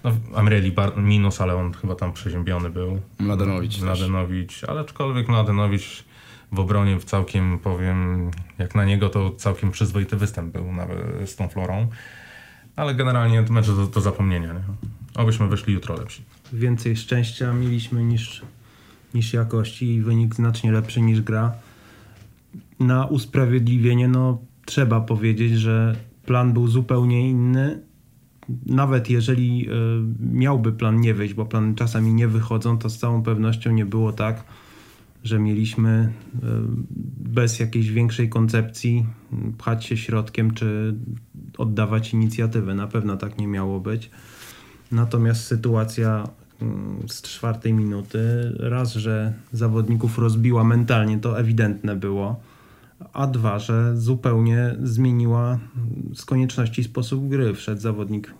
[0.03, 3.01] no, Amreli minus, ale on chyba tam przeziębiony był.
[3.19, 3.81] Mladenowicz.
[3.81, 6.03] Mladenowicz, ale aczkolwiek Mladenowicz
[6.51, 11.35] w obronie w całkiem powiem, jak na niego to całkiem przyzwoity występ był nawet z
[11.35, 11.87] tą Florą.
[12.75, 14.53] Ale generalnie to mecz do, do zapomnienia.
[14.53, 14.61] Nie?
[15.17, 16.23] Obyśmy wyszli jutro lepsi.
[16.53, 18.41] Więcej szczęścia mieliśmy niż,
[19.13, 21.53] niż jakości i wynik znacznie lepszy niż gra.
[22.79, 27.81] Na usprawiedliwienie, no trzeba powiedzieć, że plan był zupełnie inny.
[28.65, 29.73] Nawet jeżeli y,
[30.33, 34.13] miałby plan nie wyjść, bo plany czasami nie wychodzą, to z całą pewnością nie było
[34.13, 34.43] tak,
[35.23, 36.39] że mieliśmy y,
[37.29, 39.05] bez jakiejś większej koncepcji
[39.57, 40.95] pchać się środkiem czy
[41.57, 42.75] oddawać inicjatywę.
[42.75, 44.09] Na pewno tak nie miało być.
[44.91, 46.27] Natomiast sytuacja
[46.61, 48.19] mm, z czwartej minuty,
[48.59, 52.39] raz, że zawodników rozbiła mentalnie, to ewidentne było,
[53.13, 57.53] a dwa, że zupełnie zmieniła mm, z konieczności sposób gry.
[57.53, 58.33] Wszedł zawodnik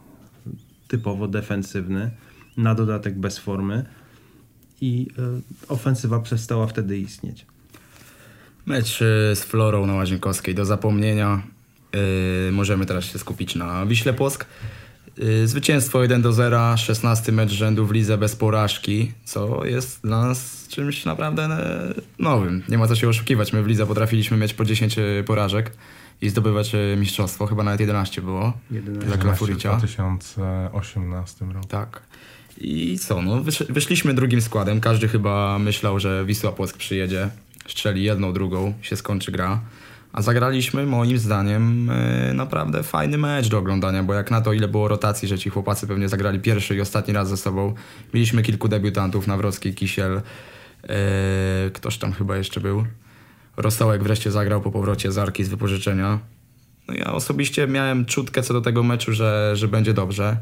[0.87, 2.11] typowo defensywny,
[2.57, 3.85] na dodatek bez formy
[4.81, 7.45] i y, ofensywa przestała wtedy istnieć.
[8.65, 11.41] Mecz y, z Florą na Łazienkowskiej do zapomnienia.
[12.47, 14.45] Y, możemy teraz się skupić na Wiśle Płock.
[15.19, 20.21] Y, zwycięstwo 1 do 0, 16 mecz rzędu w lidze bez porażki, co jest dla
[20.21, 22.63] nas czymś naprawdę e, nowym.
[22.69, 23.53] Nie ma co się oszukiwać.
[23.53, 25.71] My w lidze potrafiliśmy mieć po 10 porażek
[26.21, 27.47] i zdobywać y, mistrzostwo.
[27.47, 29.07] Chyba nawet 11 było 11.
[29.07, 29.77] dla w Klafuricia.
[29.77, 31.67] 2018 roku.
[31.67, 32.01] Tak.
[32.57, 34.81] I co, no wysz, wyszliśmy drugim składem.
[34.81, 37.29] Każdy chyba myślał, że Wisła Płock przyjedzie,
[37.67, 39.61] strzeli jedną, drugą, się skończy gra.
[40.13, 44.67] A zagraliśmy moim zdaniem e, naprawdę fajny mecz do oglądania, bo jak na to ile
[44.67, 47.73] było rotacji, że ci chłopacy pewnie zagrali pierwszy i ostatni raz ze sobą.
[48.13, 50.21] Mieliśmy kilku debiutantów, Nawrocki, Kisiel,
[50.83, 52.85] e, ktoś tam chyba jeszcze był.
[53.57, 56.19] Rosołek wreszcie zagrał po powrocie z Arki z wypożyczenia.
[56.87, 60.37] No ja osobiście miałem czutkę co do tego meczu, że, że będzie dobrze.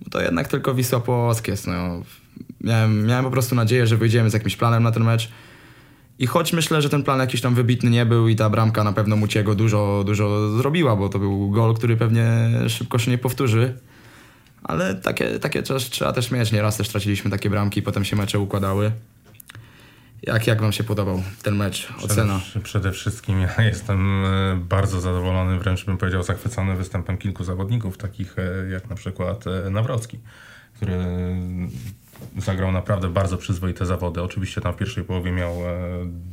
[0.00, 1.66] Bo to jednak tylko Wisła Płock jest.
[1.66, 2.02] No.
[2.60, 5.30] Miałem, miałem po prostu nadzieję, że wyjdziemy z jakimś planem na ten mecz.
[6.18, 8.92] I choć myślę, że ten plan jakiś tam wybitny nie był i ta bramka na
[8.92, 13.78] pewno Muciego dużo, dużo zrobiła, bo to był gol, który pewnie szybko się nie powtórzy.
[14.62, 16.52] Ale takie, takie też, trzeba też mieć.
[16.52, 18.92] Nieraz też traciliśmy takie bramki potem się mecze układały.
[20.22, 21.92] Jak, jak wam się podobał ten mecz?
[22.04, 22.40] Ocena.
[22.40, 27.98] Przede, przede wszystkim ja jestem e, bardzo zadowolony, wręcz bym powiedział zachwycony występem kilku zawodników,
[27.98, 30.18] takich e, jak na przykład e, Nawrocki,
[30.76, 30.92] który
[32.38, 34.22] zagrał naprawdę bardzo przyzwoite zawody.
[34.22, 35.78] Oczywiście tam w pierwszej połowie miał e,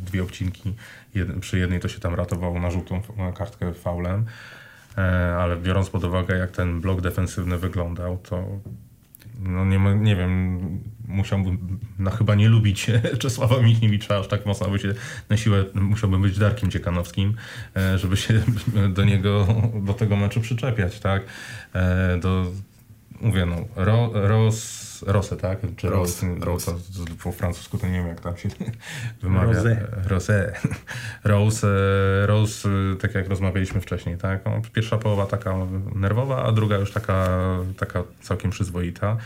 [0.06, 0.73] dwie obcinki.
[1.15, 4.25] Jed, przy jednej to się tam ratował na żółtą f- kartkę faulem.
[4.97, 5.02] E,
[5.38, 8.43] ale biorąc pod uwagę, jak ten blok defensywny wyglądał, to
[9.39, 10.60] no nie, nie wiem,
[11.08, 14.93] musiałbym no chyba nie lubić Czesława Michniewicza aż tak mocno, by się
[15.30, 17.34] na siłę musiałbym być Darkiem Ciekanowskim,
[17.75, 18.41] e, żeby się
[18.95, 19.47] do niego,
[19.82, 21.23] do tego meczu przyczepiać, tak?
[22.21, 22.45] Do,
[23.21, 24.12] mówię no, Ro,
[25.07, 25.59] Rosę, tak?
[25.75, 26.21] Czy Ros,
[27.23, 28.49] po francusku to nie wiem jak tam się
[29.21, 29.53] wymawia.
[29.62, 29.77] Rosé.
[30.07, 30.51] Rosé.
[31.23, 31.67] Rose,
[32.23, 34.41] e, Rose, e, tak jak rozmawialiśmy wcześniej, tak?
[34.73, 35.55] Pierwsza połowa taka
[35.95, 37.27] nerwowa, a druga już taka,
[37.77, 39.17] taka całkiem przyzwoita.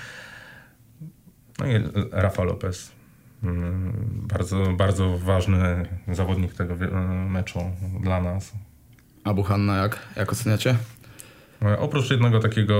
[1.59, 1.71] No i
[2.11, 2.91] Rafa Lopez.
[3.43, 3.93] Mm,
[4.33, 6.87] Bardzo, bardzo ważny zawodnik tego wie-
[7.29, 7.59] meczu
[8.01, 8.51] dla nas.
[9.23, 10.75] A Buchanna jak, jak oceniacie?
[11.63, 12.75] E, Oprócz jednego takiego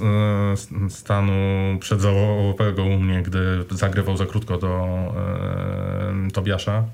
[0.00, 1.32] e, stanu
[1.80, 4.88] przedzałowego u mnie, gdy zagrywał za krótko do
[6.26, 6.84] e, Tobiasza,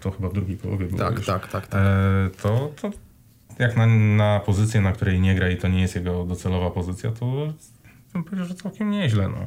[0.00, 1.26] to chyba w drugiej połowie było Tak, już.
[1.26, 1.80] tak, tak, tak.
[1.80, 2.90] E, to, to
[3.58, 7.10] jak na, na pozycję, na której nie gra i to nie jest jego docelowa pozycja,
[7.10, 7.52] to
[8.12, 9.28] bym powiedział, że całkiem nieźle.
[9.28, 9.38] No.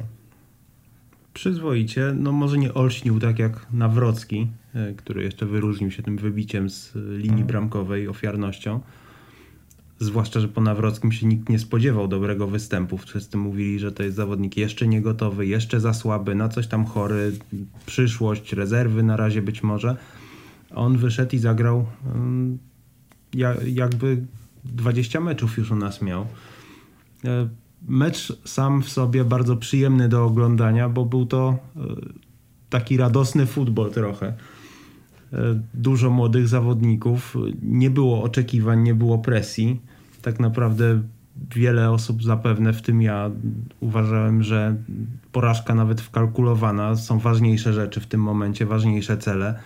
[1.34, 4.50] Przyzwoicie, no może nie olśnił tak jak Nawrocki,
[4.96, 8.80] który jeszcze wyróżnił się tym wybiciem z linii bramkowej, ofiarnością.
[10.04, 12.98] Zwłaszcza, że po Nawrockim się nikt nie spodziewał dobrego występu.
[12.98, 17.32] Wszyscy mówili, że to jest zawodnik jeszcze niegotowy, jeszcze za słaby, na coś tam chory,
[17.86, 19.96] przyszłość, rezerwy na razie być może.
[20.74, 21.86] On wyszedł i zagrał
[23.34, 24.22] ja, jakby
[24.64, 26.26] 20 meczów już u nas miał.
[27.24, 27.48] E,
[27.88, 31.80] Mecz sam w sobie bardzo przyjemny do oglądania, bo był to e,
[32.70, 34.26] taki radosny futbol trochę.
[35.32, 39.80] E, Dużo młodych zawodników, nie było oczekiwań, nie było presji.
[40.22, 41.02] Tak naprawdę
[41.54, 43.30] wiele osób, zapewne w tym ja,
[43.80, 44.76] uważałem, że
[45.32, 49.58] porażka nawet wkalkulowana, są ważniejsze rzeczy w tym momencie, ważniejsze cele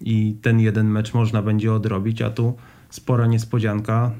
[0.00, 2.56] i ten jeden mecz można będzie odrobić, a tu
[2.90, 4.10] spora niespodzianka.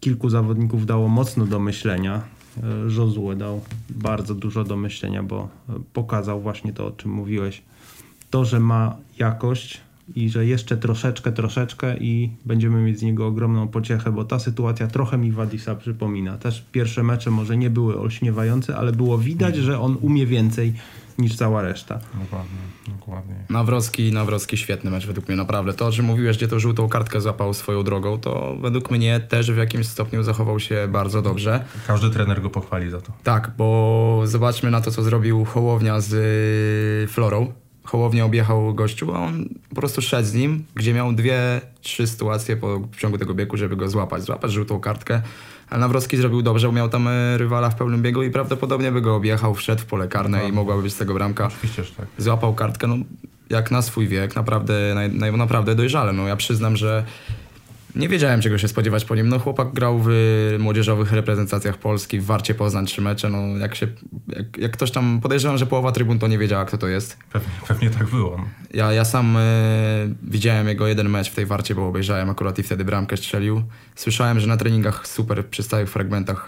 [0.00, 2.22] Kilku zawodników dało mocno do myślenia.
[2.62, 7.62] E, Josue dał bardzo dużo do myślenia, bo e, pokazał właśnie to, o czym mówiłeś.
[8.30, 9.80] To, że ma jakość
[10.14, 14.86] i że jeszcze troszeczkę, troszeczkę i będziemy mieć z niego ogromną pociechę, bo ta sytuacja
[14.86, 16.38] trochę mi Wadisa przypomina.
[16.38, 20.72] Też pierwsze mecze może nie były olśniewające, ale było widać, że on umie więcej
[21.18, 21.98] niż cała reszta.
[22.20, 23.34] Dokładnie, dokładnie.
[23.50, 25.74] Nawrocki, Nawrocki świetny mecz według mnie, naprawdę.
[25.74, 29.56] To, że mówiłeś, gdzie to żółtą kartkę złapał swoją drogą, to według mnie też w
[29.56, 31.64] jakimś stopniu zachował się bardzo dobrze.
[31.86, 33.12] Każdy trener go pochwali za to.
[33.24, 36.12] Tak, bo zobaczmy na to, co zrobił Hołownia z
[37.04, 37.52] y, Florą.
[37.88, 42.56] Hołownia objechał gościu, a on po prostu szedł z nim, gdzie miał dwie, trzy sytuacje
[42.56, 44.22] po, w ciągu tego biegu, żeby go złapać.
[44.22, 45.22] Złapać żółtą kartkę.
[45.70, 49.00] Ale Nawrocki zrobił dobrze, bo miał tam y, rywala w pełnym biegu i prawdopodobnie by
[49.00, 51.46] go objechał, wszedł w pole karne i mogłaby być z tego bramka.
[51.46, 52.06] Oczywiście, że tak.
[52.18, 52.96] Złapał kartkę, no
[53.50, 56.12] jak na swój wiek, naprawdę, naj, naj, naprawdę dojrzale.
[56.12, 57.04] No ja przyznam, że
[57.98, 59.28] nie wiedziałem czego się spodziewać po nim.
[59.28, 60.08] No chłopak grał w
[60.58, 63.28] młodzieżowych reprezentacjach Polski, w Warcie Poznań trzy mecze.
[63.28, 63.86] No jak się,
[64.28, 67.18] jak, jak ktoś tam, podejrzewam, że połowa trybun to nie wiedziała kto to jest.
[67.32, 68.44] Pewnie, pewnie tak było.
[68.74, 69.40] Ja, ja sam e,
[70.22, 73.62] widziałem jego jeden mecz w tej Warcie, bo obejrzałem akurat i wtedy bramkę strzelił.
[73.94, 76.46] Słyszałem, że na treningach super przy stałych fragmentach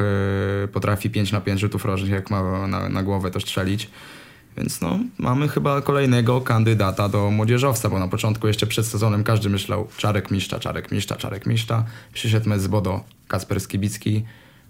[0.65, 3.91] e, potrafi 5 na 5 rzutów rożnych, jak ma na, na głowę to strzelić.
[4.57, 9.49] Więc no, mamy chyba kolejnego kandydata do młodzieżowca, bo na początku jeszcze przed sezonem każdy
[9.51, 11.85] myślał Czarek Miszcza, Czarek Miszcza, Czarek Miszcza.
[12.13, 14.25] Przyszedł mecz z Bodo, Kasper Skibicki,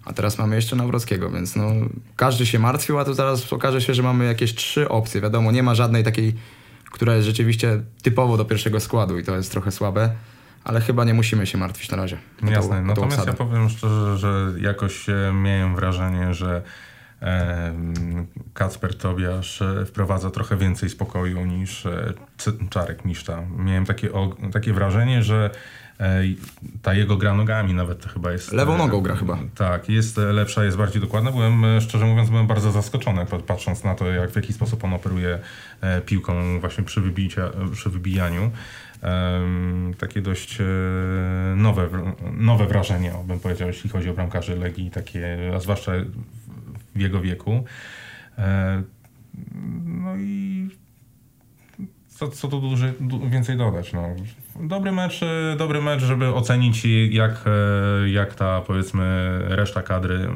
[0.05, 1.71] a teraz mamy jeszcze Nawrockiego, więc no,
[2.15, 5.21] każdy się martwił, a tu zaraz okaże się, że mamy jakieś trzy opcje.
[5.21, 6.33] Wiadomo, nie ma żadnej takiej,
[6.91, 10.09] która jest rzeczywiście typowo do pierwszego składu i to jest trochę słabe,
[10.63, 12.17] ale chyba nie musimy się martwić na razie.
[12.43, 12.79] Jasne.
[12.79, 16.61] tą Natomiast ja powiem szczerze, że jakoś e, miałem wrażenie, że
[18.53, 22.13] Kacper Tobiasz e, wprowadza trochę więcej spokoju niż e,
[22.69, 23.43] Czarek Miszta.
[23.57, 24.09] Miałem takie,
[24.53, 25.49] takie wrażenie, że
[25.99, 26.21] e,
[26.81, 28.51] ta jego gra nogami nawet chyba jest...
[28.51, 29.37] Lewą nogą gra chyba.
[29.55, 31.31] Tak, jest lepsza, jest bardziej dokładna.
[31.31, 34.93] Byłem, szczerze mówiąc, byłem bardzo zaskoczony, pat- patrząc na to, jak, w jaki sposób on
[34.93, 35.39] operuje
[36.05, 38.51] piłką właśnie przy, wybicia, przy wybijaniu.
[39.01, 40.57] Em, takie dość
[41.55, 41.89] nowe,
[42.33, 45.91] nowe wrażenie, bym powiedział, jeśli chodzi o bramkarzy Legii, takie, a zwłaszcza
[46.95, 47.63] w- jego wieku.
[48.37, 48.83] E,
[49.85, 50.69] no i
[52.07, 53.93] co, co tu duży, du, więcej dodać?
[53.93, 54.07] No.
[54.67, 60.29] Dobry mecz, e, dobry mecz, żeby ocenić jak, e, jak ta powiedzmy reszta kadry,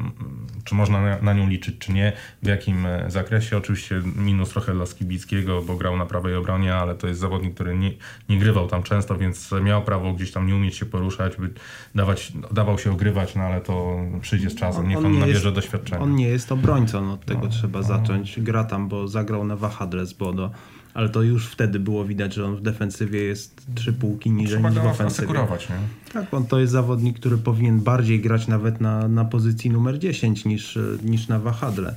[0.66, 3.56] czy można na, na nią liczyć, czy nie, w jakim e, zakresie.
[3.56, 7.78] Oczywiście minus trochę dla Skibickiego, bo grał na prawej obronie, ale to jest zawodnik, który
[7.78, 7.92] nie,
[8.28, 11.50] nie grywał tam często, więc miał prawo gdzieś tam nie umieć się poruszać, by
[11.94, 15.54] dawać, dawał się ogrywać, no ale to przyjdzie z czasem, niech on, nie nabierze jest-
[15.54, 16.02] doświadczenia.
[16.02, 18.40] On nie jest obrońcą, od tego No, trzeba zacząć.
[18.40, 20.50] Gra tam, bo zagrał na wahadle z Bodo,
[20.96, 24.70] ale to już wtedy było widać, że on w defensywie jest trzy półki niżej Trzeba
[24.70, 25.32] niż w ofensywie.
[25.32, 26.12] nie?
[26.12, 30.44] Tak, on to jest zawodnik, który powinien bardziej grać nawet na, na pozycji numer 10
[30.44, 31.96] niż, niż na wahadle.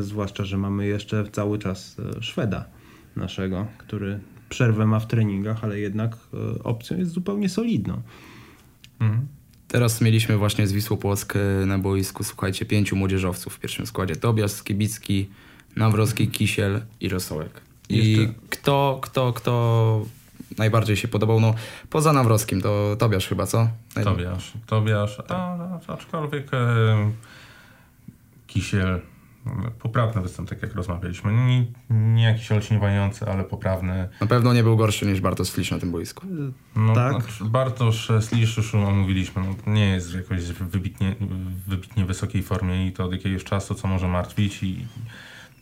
[0.00, 2.64] Zwłaszcza, że mamy jeszcze cały czas e, Szweda
[3.16, 8.02] naszego, który przerwę ma w treningach, ale jednak e, opcją jest zupełnie solidną.
[9.00, 9.26] Mhm.
[9.68, 14.16] Teraz mieliśmy właśnie z Wisłą Płock e, na boisku, słuchajcie, pięciu młodzieżowców w pierwszym składzie.
[14.16, 15.28] Tobiasz, Skibicki,
[15.76, 17.69] Nawrocki, Kisiel i Rosołek.
[17.90, 20.04] I kto, kto, kto
[20.58, 21.40] najbardziej się podobał?
[21.40, 21.54] No,
[21.90, 23.68] poza Nawrockim, to Tobiasz chyba, co?
[23.94, 27.10] Naj- Tobiasz, Tobiasz, a, a, aczkolwiek e,
[28.46, 29.00] Kisiel,
[29.78, 31.32] poprawny występ, tak jak rozmawialiśmy.
[31.32, 34.08] Nie, nie jakiś olśniewający, ale poprawny.
[34.20, 36.26] Na pewno nie był gorszy niż Bartosz Flisz na tym boisku.
[36.76, 37.22] No, Tak.
[37.22, 41.14] znaczy, Bartosz Slisz już omówiliśmy, no, nie jest w jakoś wybitnie,
[41.66, 44.86] wybitnie wysokiej formie i to od jakiegoś czasu, co może martwić i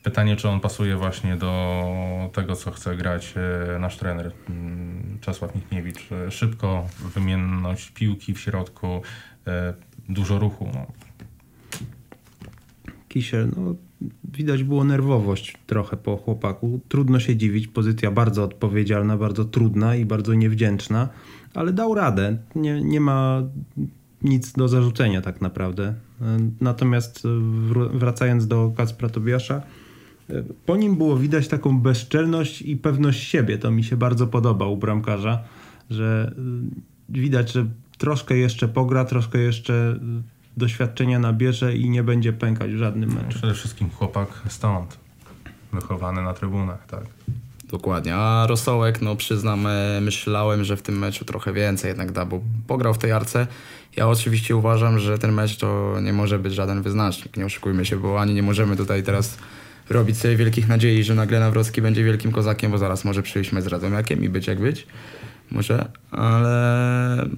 [0.08, 5.54] pytanie, czy on pasuje właśnie do tego, co chce grać e, nasz trener mm, Czesław
[5.54, 6.12] Michniewicz.
[6.12, 9.02] E, Szybko, wymienność piłki w środku,
[9.46, 9.74] e,
[10.08, 10.70] dużo ruchu.
[10.74, 10.86] No.
[13.08, 13.74] Kisiel, no
[14.24, 16.80] widać było nerwowość trochę po chłopaku.
[16.88, 21.08] Trudno się dziwić, pozycja bardzo odpowiedzialna, bardzo trudna i bardzo niewdzięczna,
[21.54, 22.36] ale dał radę.
[22.54, 23.42] Nie, nie ma
[24.22, 25.94] nic do zarzucenia tak naprawdę.
[26.60, 27.22] Natomiast
[27.92, 29.62] wracając do Kacpra Tobiasza,
[30.66, 33.58] po nim było widać taką bezczelność i pewność siebie.
[33.58, 35.42] To mi się bardzo podoba u bramkarza,
[35.90, 36.42] że e,
[37.08, 37.66] widać, że
[37.98, 39.98] troszkę jeszcze pogra, troszkę jeszcze e,
[40.56, 43.38] doświadczenia nabierze i nie będzie pękać w żadnym meczu.
[43.38, 44.98] Przede wszystkim chłopak stąd,
[45.72, 47.04] wychowany na trybunach, tak.
[47.70, 49.68] Dokładnie, a Rosołek, no przyznam,
[50.00, 53.46] myślałem, że w tym meczu trochę więcej jednak da, bo pograł w tej arce.
[53.96, 57.96] Ja oczywiście uważam, że ten mecz to nie może być żaden wyznacznik, nie oszukujmy się,
[57.96, 59.38] bo ani nie możemy tutaj teraz
[59.90, 63.66] robić sobie wielkich nadziei, że nagle Nawrocki będzie wielkim kozakiem, bo zaraz może przyjść z
[63.66, 64.86] Radomiakiem i być jak być.
[65.50, 67.28] Może, ale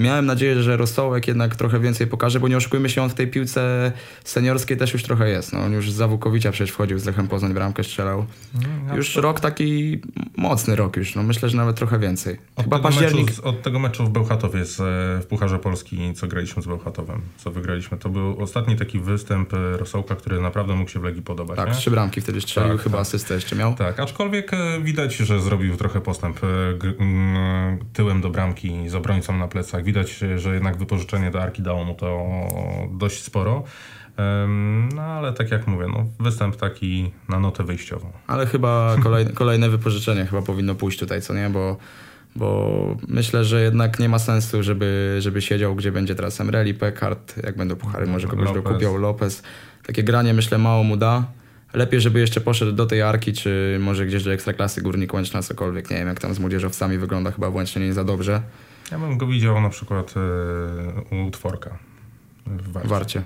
[0.00, 3.28] miałem nadzieję, że Rosołek jednak trochę więcej pokaże, bo nie oszukujmy się, on w tej
[3.28, 3.92] piłce
[4.24, 5.52] seniorskiej też już trochę jest.
[5.52, 8.26] No, on już za Wukowicza przecież wchodził z Lechem Poznań, bramkę strzelał.
[8.88, 10.00] No, Już rok taki
[10.36, 12.38] mocny rok już, no myślę, że nawet trochę więcej.
[12.56, 13.26] Od Chyba tego, październik.
[13.26, 17.20] meczu, od tego meczu w Bełchatowie z, e, w Pucharze Polski, co graliśmy z Bełchatowem,
[17.36, 21.22] co wygraliśmy, to był ostatni taki występ e, Rosołka, który naprawdę mógł się w Legii
[21.22, 21.56] podobać.
[21.56, 21.74] Tak, nie?
[21.74, 23.06] trzy bramki wtedy strzelił, Tak, chyba tak.
[23.06, 23.74] asystę jeszcze miał.
[23.74, 26.40] Tak, aczkolwiek e, widać, że zrobił trochę postęp
[26.98, 29.84] mm, tyłem do bramki z obrońcą na plecach.
[29.90, 32.26] Widać, że jednak wypożyczenie do Arki dało mu to
[32.92, 33.64] dość sporo.
[34.94, 38.12] No ale tak jak mówię, no, występ taki na notę wyjściową.
[38.26, 41.50] Ale chyba kolejne, kolejne wypożyczenie chyba powinno pójść tutaj, co nie?
[41.50, 41.76] Bo,
[42.36, 47.36] bo myślę, że jednak nie ma sensu, żeby, żeby siedział, gdzie będzie teraz Emreli, Pekard,
[47.44, 48.62] jak będą puchary, może kogoś Lopez.
[48.62, 49.42] dokupiał, Lopez.
[49.86, 51.24] Takie granie myślę mało mu da.
[51.74, 55.90] Lepiej, żeby jeszcze poszedł do tej Arki, czy może gdzieś do Ekstraklasy Górnik Łęczna, cokolwiek.
[55.90, 58.42] Nie wiem, jak tam z młodzieżowcami wygląda, chyba w Łęcznie nie za dobrze.
[58.90, 61.78] Ja bym go widział na przykład e, u Tworka
[62.46, 62.88] w Warcie.
[62.88, 63.22] Warcie.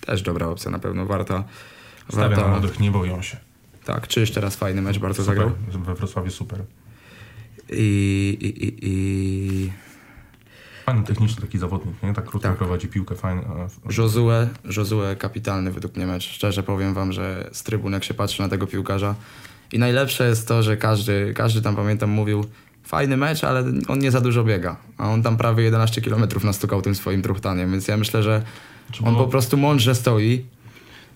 [0.00, 1.44] Też dobra opcja na pewno, warta.
[2.10, 3.36] Stawia na warta młodych, nie boją się.
[3.84, 5.36] tak, czy jeszcze raz fajny mecz, bardzo Super.
[5.36, 5.84] zagrał.
[5.84, 6.62] We Wrocławiu super.
[7.70, 9.72] I, i, i, i
[10.86, 12.14] Fajny techniczny taki zawodnik, nie?
[12.14, 12.58] Tak krótko Tak.
[12.58, 13.42] prowadzi piłkę, fajny.
[13.98, 16.28] Josue, Josue kapitalny według mnie mecz.
[16.28, 19.14] Szczerze powiem wam, że z trybun jak się patrzy na tego piłkarza
[19.72, 22.44] i najlepsze jest to, że każdy, każdy tam pamiętam mówił
[22.88, 26.82] fajny mecz, ale on nie za dużo biega, a on tam prawie 11 km nastukał
[26.82, 28.42] tym swoim truchtaniem, więc ja myślę, że
[29.04, 30.44] on po prostu mądrze stoi.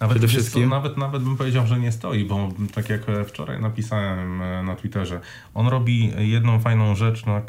[0.01, 4.43] Nawet, Przede wszystkim- nawet, nawet bym powiedział, że nie stoi, bo tak jak wczoraj napisałem
[4.43, 5.21] e, na Twitterze,
[5.55, 7.41] on robi jedną fajną rzecz, no,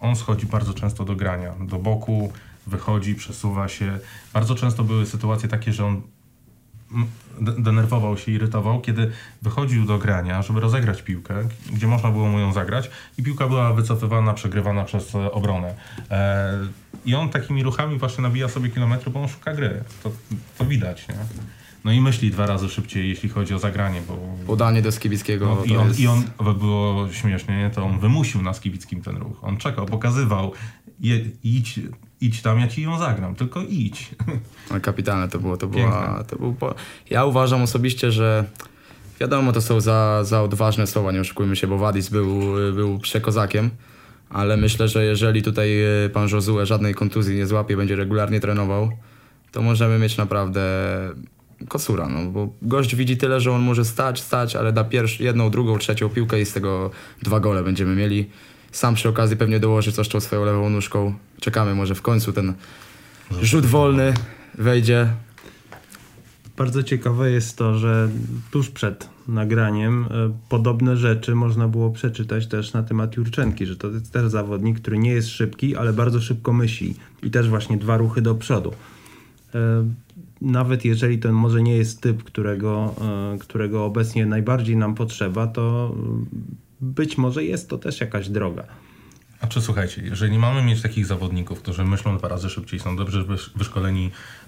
[0.00, 2.32] on schodzi bardzo często do grania, do boku,
[2.66, 3.98] wychodzi, przesuwa się.
[4.32, 6.02] Bardzo często były sytuacje takie, że on
[7.40, 9.10] denerwował się, irytował, kiedy
[9.42, 11.34] wychodził do grania, żeby rozegrać piłkę,
[11.72, 15.74] gdzie można było mu ją zagrać i piłka była wycofywana, przegrywana przez e, obronę.
[16.10, 16.58] E,
[17.04, 19.84] I on takimi ruchami właśnie nabija sobie kilometry, bo on szuka gry.
[20.02, 20.10] To,
[20.58, 21.14] to widać, nie?
[21.84, 24.18] No i myśli dwa razy szybciej, jeśli chodzi o zagranie, bo...
[24.46, 25.46] Podanie do Skibickiego.
[25.46, 26.00] No, i, on, jest...
[26.00, 27.70] I on, by było śmiesznie, nie?
[27.70, 29.44] to on wymusił na Skibickim ten ruch.
[29.44, 30.52] On czekał, pokazywał,
[31.00, 31.80] je, idź,
[32.20, 34.10] idź tam, ja ci ją zagram, tylko idź.
[34.70, 35.56] No, kapitalne to było.
[35.56, 36.74] To była, to był po...
[37.10, 38.44] Ja uważam osobiście, że
[39.20, 42.40] wiadomo, to są za, za odważne słowa, nie oszukujmy się, bo Wadis był,
[42.74, 43.70] był przekozakiem,
[44.30, 48.92] ale myślę, że jeżeli tutaj e, pan Josue żadnej kontuzji nie złapie, będzie regularnie trenował,
[49.52, 50.70] to możemy mieć naprawdę
[51.68, 55.50] kosura, no bo gość widzi tyle, że on może stać, stać, ale da pierwszą, jedną,
[55.50, 56.90] drugą, trzecią piłkę i z tego
[57.22, 58.30] dwa gole będziemy mieli.
[58.72, 61.14] Sam przy okazji pewnie dołoży coś tą swoją lewą nóżką.
[61.40, 62.54] Czekamy, może w końcu ten
[63.42, 64.14] rzut wolny
[64.54, 65.08] wejdzie.
[66.56, 68.08] Bardzo ciekawe jest to, że
[68.50, 70.08] tuż przed nagraniem e,
[70.48, 74.98] podobne rzeczy można było przeczytać też na temat Jurczenki, że to jest też zawodnik, który
[74.98, 78.72] nie jest szybki, ale bardzo szybko myśli i też właśnie dwa ruchy do przodu.
[80.42, 82.94] E, Nawet jeżeli to może nie jest typ, którego,
[83.34, 86.26] e, którego obecnie najbardziej nam potrzeba, to mm,
[86.80, 88.64] być może jest to też jakaś droga.
[89.40, 93.22] A czy słuchajcie, jeżeli mamy mieć takich zawodników, którzy myślą dwa razy szybciej, są dobrze
[93.22, 94.41] wysz- wyszkoleni e,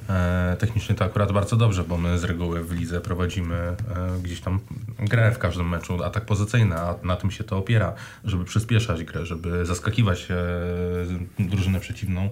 [0.59, 3.77] technicznie, to akurat bardzo dobrze, bo my z reguły w lidze prowadzimy e,
[4.23, 4.61] gdzieś tam
[4.99, 7.93] grę w każdym meczu, atak pozycyjny, a na tym się to opiera,
[8.25, 10.37] żeby przyspieszać grę, żeby zaskakiwać e,
[11.39, 12.31] drużynę przeciwną,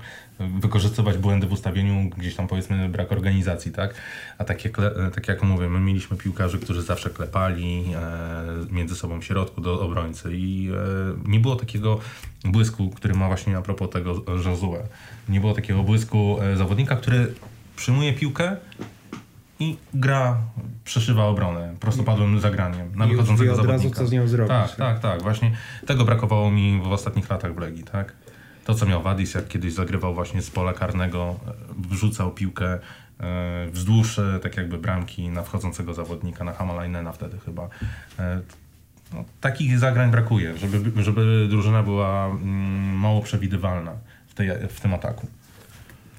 [0.61, 3.95] wykorzystywać błędy w ustawieniu, gdzieś tam powiedzmy brak organizacji, tak?
[4.39, 8.97] A tak jak, le- tak jak mówię, my mieliśmy piłkarzy, którzy zawsze klepali e, między
[8.97, 12.01] sobą w środku do obrońcy i e, nie było takiego
[12.45, 14.77] błysku, który ma właśnie a propos tego Josue.
[15.29, 17.35] Nie było takiego błysku e, zawodnika, który
[17.83, 18.57] przyjmuje piłkę
[19.61, 20.37] i gra,
[20.85, 23.99] przeszywa obronę prostopadłym zagraniem na I wychodzącego wie od razu, zawodnika.
[23.99, 24.49] co z nią zrobić.
[24.49, 25.23] Tak, tak, tak.
[25.23, 25.53] Właśnie
[25.87, 28.13] tego brakowało mi w ostatnich latach w Legii, tak?
[28.65, 31.53] To, co miał Wadis, jak kiedyś zagrywał właśnie z pola karnego, e,
[31.89, 32.79] wrzucał piłkę
[33.21, 37.69] e, wzdłuż e, tak jakby bramki na wchodzącego zawodnika, na Hamalainena wtedy chyba.
[38.19, 38.41] E,
[39.15, 43.93] no, takich zagrań brakuje, żeby, żeby drużyna była mm, mało przewidywalna
[44.27, 45.27] w, tej, w tym ataku.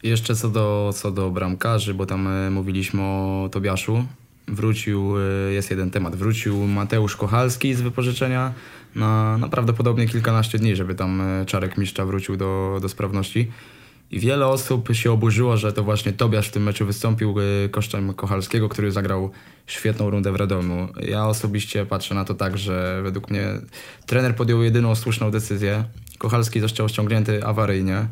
[0.03, 4.05] Jeszcze co do, co do bramkarzy, bo tam e, mówiliśmy o Tobiaszu.
[4.47, 8.53] Wrócił, e, jest jeden temat, wrócił Mateusz Kochalski z wypożyczenia
[8.95, 13.51] na, na prawdopodobnie kilkanaście dni, żeby tam e, Czarek Mistrza wrócił do, do sprawności.
[14.11, 17.35] I wiele osób się oburzyło, że to właśnie Tobiasz w tym meczu wystąpił
[17.71, 19.31] kosztem Kochalskiego, który zagrał
[19.67, 20.87] świetną rundę w Radomiu.
[21.07, 23.47] Ja osobiście patrzę na to tak, że według mnie
[24.05, 25.83] trener podjął jedyną słuszną decyzję.
[26.17, 28.07] Kochalski został ściągnięty awaryjnie.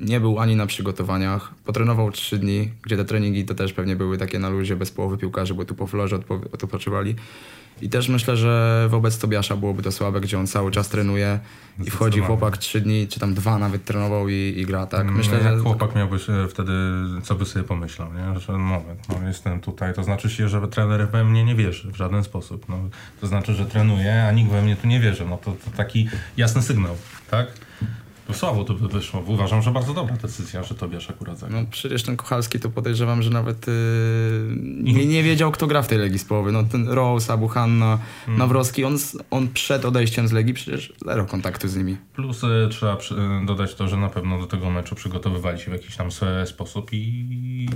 [0.00, 1.54] Nie był ani na przygotowaniach.
[1.64, 5.18] Potrenował trzy dni, gdzie te treningi to też pewnie były takie na luzie, bez połowy
[5.18, 7.14] piłkarzy, bo tu po florze odpo- odpoczywali.
[7.82, 11.40] I też myślę, że wobec Tobiasza byłoby to słabe, gdzie on cały czas trenuje
[11.84, 15.10] i wchodzi chłopak trzy dni, czy tam dwa nawet trenował i, i gra, tak?
[15.10, 15.62] Myślę, no, jak że...
[15.62, 16.72] chłopak miałby się wtedy,
[17.22, 18.40] co by sobie pomyślał, nie?
[18.40, 21.96] że moment, no, jestem tutaj, to znaczy się, że trener we mnie nie wierzy w
[21.96, 22.68] żaden sposób.
[22.68, 22.78] No,
[23.20, 25.24] to znaczy, że trenuję, a nikt we mnie tu nie wierzy.
[25.30, 26.96] No to, to taki jasny sygnał,
[27.30, 27.46] tak?
[28.32, 29.22] To słabo to by wyszło.
[29.26, 31.60] Uważam, że bardzo dobra decyzja, że Tobiasz akurat zagrał.
[31.60, 33.72] No przecież ten Kochalski to podejrzewam, że nawet yy,
[34.82, 36.52] nie, nie wiedział, kto gra w tej Legii z połowy.
[36.52, 38.38] No ten Rose, Abuhanna, Mm.
[38.38, 41.96] Nawrocki, on, s- on przed odejściem z Legii przecież zero kontaktu z nimi.
[42.14, 45.70] Plus y, trzeba przy, y, dodać to, że na pewno do tego meczu przygotowywali się
[45.70, 46.08] w jakiś tam
[46.46, 47.68] sposób i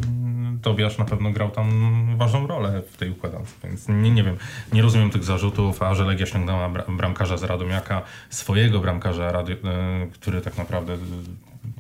[0.63, 1.71] Tobiasz na pewno grał tam
[2.19, 4.37] ważną rolę w tej układance, więc nie, nie wiem,
[4.73, 10.11] nie rozumiem tych zarzutów, a że Legia ściągnęła bra- bramkarza z Radomiaka, swojego bramkarza, y,
[10.13, 10.99] który tak naprawdę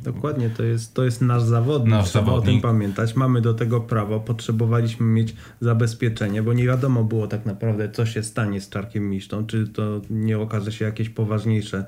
[0.02, 1.90] Dokładnie, to jest, to jest nasz zawodnik.
[1.90, 2.48] Nasz Trzeba zawodnik.
[2.48, 3.16] o tym pamiętać.
[3.16, 8.22] Mamy do tego prawo, potrzebowaliśmy mieć zabezpieczenie, bo nie wiadomo było tak naprawdę, co się
[8.22, 9.46] stanie z Czarkiem Misztą.
[9.46, 11.84] Czy to nie okaże się jakieś poważniejsze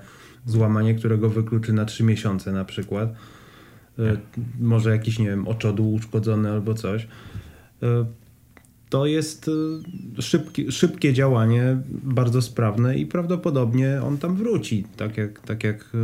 [0.47, 3.09] złamanie, którego wykluczy na trzy miesiące na przykład.
[3.99, 4.16] E,
[4.61, 7.09] Może jakiś, nie wiem, oczodół uszkodzony albo coś.
[8.91, 9.51] To jest
[10.18, 15.80] e, szybkie, szybkie działanie, bardzo sprawne i prawdopodobnie on tam wróci, tak jak, tak jak
[15.80, 15.99] e,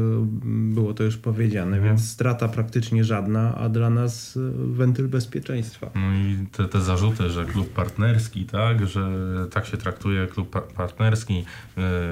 [0.45, 4.41] było to już powiedziane, więc strata praktycznie żadna, a dla nas e,
[4.73, 5.91] wentyl bezpieczeństwa.
[5.95, 9.09] No i te, te zarzuty, że klub partnerski, tak, że
[9.51, 11.45] tak się traktuje klub pa- partnerski,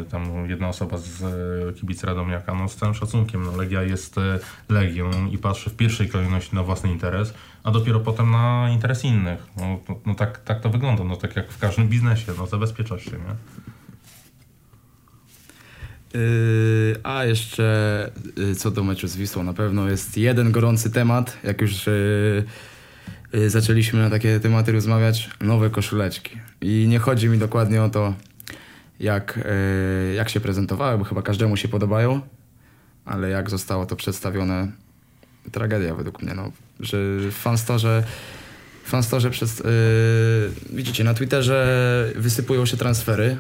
[0.02, 4.18] y, tam jedna osoba z y, kibic Radomiaka, no z całym szacunkiem, no Legia jest
[4.18, 4.20] y,
[4.68, 9.46] Legią i patrzy w pierwszej kolejności na własny interes, a dopiero potem na interes innych.
[9.56, 13.10] No, no tak, tak to wygląda, no tak jak w każdym biznesie, no zabezpieczasz się,
[13.10, 13.34] nie?
[16.14, 21.38] Yy, a jeszcze yy, co do meczu z Wisłą, na pewno jest jeden gorący temat,
[21.44, 21.86] jak już
[23.32, 26.38] yy, zaczęliśmy na takie tematy rozmawiać, nowe koszuleczki.
[26.60, 28.14] I nie chodzi mi dokładnie o to,
[29.00, 29.48] jak,
[30.16, 32.20] jak się prezentowały, bo chyba każdemu się podobają,
[33.04, 34.72] ale jak zostało to przedstawione,
[35.52, 36.98] tragedia według mnie, no, że
[37.30, 38.04] w fanstorze
[38.84, 39.64] fanstorze przez, yy,
[40.76, 43.36] widzicie, na Twitterze wysypują się transfery,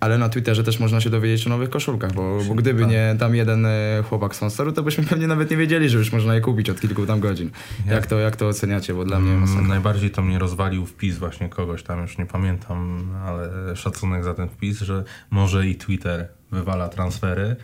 [0.00, 3.34] ale na Twitterze też można się dowiedzieć o nowych koszulkach, bo, bo gdyby nie tam
[3.34, 6.40] jeden e, chłopak z Fanstoru, to byśmy pewnie nawet nie wiedzieli, że już można je
[6.40, 7.50] kupić od kilku tam godzin.
[7.86, 8.94] Jak to, jak to oceniacie?
[8.94, 9.68] Bo dla mnie Mm, masakra.
[9.68, 14.48] Najbardziej to mnie rozwalił wpis właśnie kogoś tam, już nie pamiętam, ale szacunek za ten
[14.48, 17.56] wpis, że może i Twitter wywala transfery,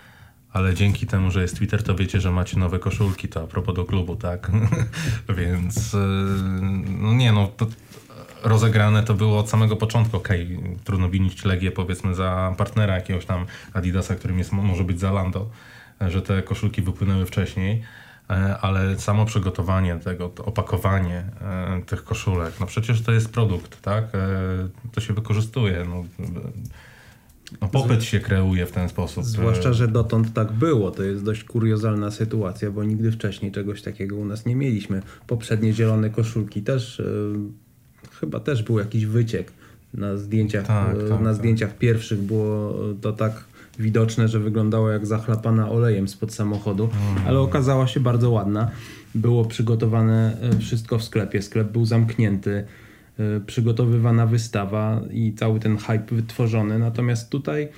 [0.53, 3.75] ale dzięki temu, że jest Twitter, to wiecie, że macie nowe koszulki, to a propos
[3.75, 4.51] do klubu, tak?
[5.39, 6.01] Więc yy,
[6.99, 7.67] no nie no, to
[8.43, 10.17] rozegrane to było od samego początku.
[10.17, 15.51] Okej, trudno winić Legię powiedzmy za partnera jakiegoś tam Adidasa, którym jest, może być Zalando,
[16.01, 17.83] że te koszulki wypłynęły wcześniej.
[18.31, 24.05] E, ale samo przygotowanie tego, opakowanie e, tych koszulek, no przecież to jest produkt, tak?
[24.05, 24.09] E,
[24.93, 25.85] to się wykorzystuje.
[25.89, 26.05] No,
[27.61, 29.25] no popyt się kreuje w ten sposób.
[29.25, 30.91] Zwłaszcza, E, że dotąd tak było.
[30.91, 35.03] To jest dość kuriozalna sytuacja, bo nigdy wcześniej czegoś takiego u nas nie mieliśmy.
[35.27, 37.05] Poprzednie zielone koszulki też, e,
[38.21, 39.53] chyba też był jakiś wyciek.
[39.95, 41.35] Na zdjęciach, Tak, e, tak, na tak.
[41.35, 43.45] zdjęciach pierwszych było to tak
[43.79, 47.27] widoczne, że wyglądało jak zachlapana olejem spod samochodu, Mm.
[47.27, 48.71] ale okazała się bardzo ładna.
[49.15, 51.43] Było przygotowane wszystko w sklepie.
[51.43, 52.65] Sklep był zamknięty,
[53.47, 56.79] przygotowywana wystawa i cały ten hype wytworzony.
[56.79, 57.69] Natomiast tutaj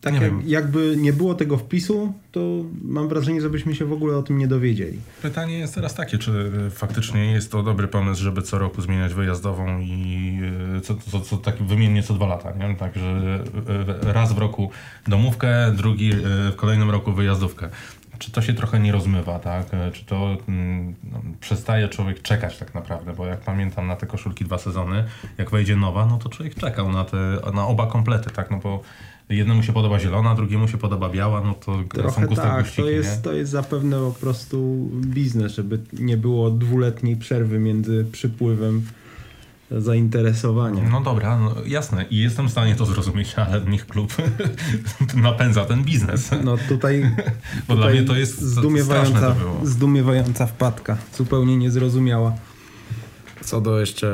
[0.00, 3.92] tak Nie jak, jakby nie było tego wpisu, to mam wrażenie, że byśmy się w
[3.92, 4.98] ogóle o tym nie dowiedzieli.
[5.22, 9.14] Pytanie jest teraz takie, czy e, faktycznie jest to dobry pomysł, żeby co roku zmieniać
[9.14, 10.40] wyjazdową i
[10.76, 12.76] e, co, co, co tak wymiennie co dwa lata, nie?
[12.76, 13.38] Także
[14.02, 14.70] raz w roku
[15.08, 16.10] domówkę, drugi
[16.52, 17.68] w kolejnym roku wyjazdówkę.
[18.18, 19.74] Czy to się trochę nie rozmywa, tak?
[19.74, 23.12] E, Czy to mm, no, przestaje człowiek czekać tak naprawdę?
[23.12, 25.04] Bo jak pamiętam na te koszulki dwa sezony,
[25.38, 28.50] jak wejdzie nowa, no to człowiek czekał na, te, na oba komplety, tak?
[28.50, 28.82] No bo
[29.28, 32.82] jednemu się podoba zielona, drugiemu się podoba biała, no to są Trochę guste tak, guściki,
[32.82, 32.94] to nie?
[32.96, 38.82] jest, to jest zapewne po prostu biznes, żeby nie było dwuletniej przerwy między przypływem
[39.70, 40.88] zainteresowania.
[40.90, 44.12] No dobra, no jasne i jestem w stanie to zrozumieć, ale niech klub
[45.14, 46.30] napędza ten biznes.
[46.44, 47.02] No tutaj,
[47.68, 49.60] Bo dla tutaj mnie to jest zdumiewająca, to było.
[49.62, 52.32] zdumiewająca wpadka, zupełnie niezrozumiała.
[53.40, 54.08] Co do jeszcze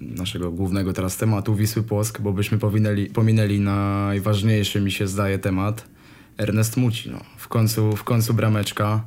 [0.00, 5.84] naszego głównego teraz tematu Wisły Płock, bo byśmy pominęli, pominęli najważniejszy mi się zdaje temat.
[6.38, 7.20] Ernest Muci, no.
[7.36, 9.04] W końcu, w końcu brameczka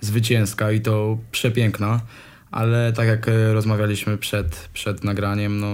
[0.00, 2.00] zwycięska i to przepiękna,
[2.50, 5.66] ale tak jak e, rozmawialiśmy przed, przed nagraniem, no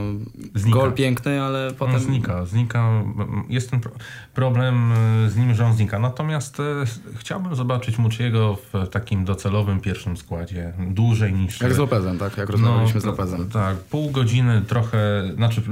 [0.54, 0.78] Znika.
[0.78, 2.90] gol piękny, ale potem On znika, znika.
[3.48, 3.92] Jest ten pro-
[4.34, 5.98] problem e, z nim, że on znika.
[5.98, 6.62] Natomiast e,
[7.16, 10.72] chciałbym zobaczyć Muciego w takim docelowym pierwszym składzie.
[10.90, 11.60] Dłużej niż...
[11.60, 12.36] jak z Lopezem, tak?
[12.36, 13.50] Jak rozmawialiśmy z Lopezem.
[13.50, 14.98] Tak, pół godziny trochę,
[15.34, 15.62] znaczy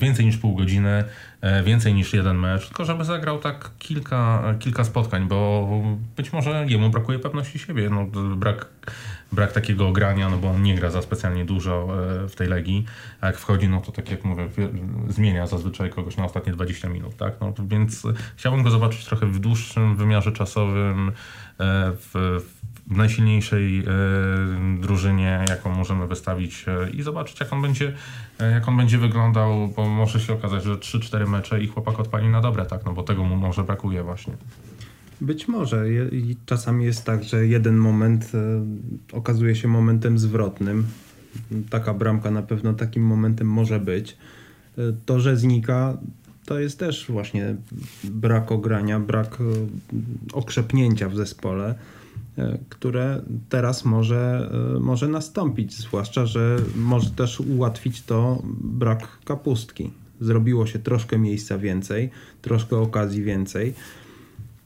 [0.00, 1.04] więcej niż pół godziny,
[1.64, 5.68] więcej niż jeden mecz, tylko żeby zagrał tak kilka, kilka spotkań, bo
[6.16, 7.90] być może jemu brakuje pewności siebie.
[7.90, 8.06] No,
[8.36, 8.66] brak,
[9.32, 11.88] brak takiego ogrania, no bo on nie gra za specjalnie dużo
[12.24, 12.84] e, w tej legii,
[13.20, 14.48] a jak wchodzi, no to tak jak mówię,
[15.08, 17.34] zmienia zazwyczaj kogoś na ostatnie 20 minut, tak?
[17.40, 21.12] No, więc e, chciałbym go zobaczyć trochę w dłuższym wymiarze czasowym, e,
[21.92, 22.40] w,
[22.86, 23.84] w najsilniejszej
[24.80, 27.92] drużynie, jaką możemy wystawić i zobaczyć, jak on będzie,
[28.52, 32.40] jak on będzie wyglądał, bo może się okazać, że 3-4 mecze i chłopak odpali na
[32.40, 32.84] dobre, tak?
[32.84, 34.36] No bo tego mu może brakuje właśnie.
[35.22, 35.92] Być może.
[36.12, 38.66] I Czasami jest tak, że jeden moment e,
[39.12, 40.86] okazuje się momentem zwrotnym.
[41.70, 44.16] Taka bramka na pewno takim momentem może być.
[44.78, 45.98] E, To, że znika,
[46.46, 47.56] to jest też właśnie
[48.04, 49.44] brak ogrania, brak e,
[50.32, 51.74] okrzepnięcia w zespole,
[52.68, 54.50] które teraz może,
[54.80, 55.78] może nastąpić.
[55.78, 59.90] Zwłaszcza, że może też ułatwić to brak kapustki.
[60.20, 62.10] Zrobiło się troszkę miejsca więcej,
[62.42, 63.74] troszkę okazji więcej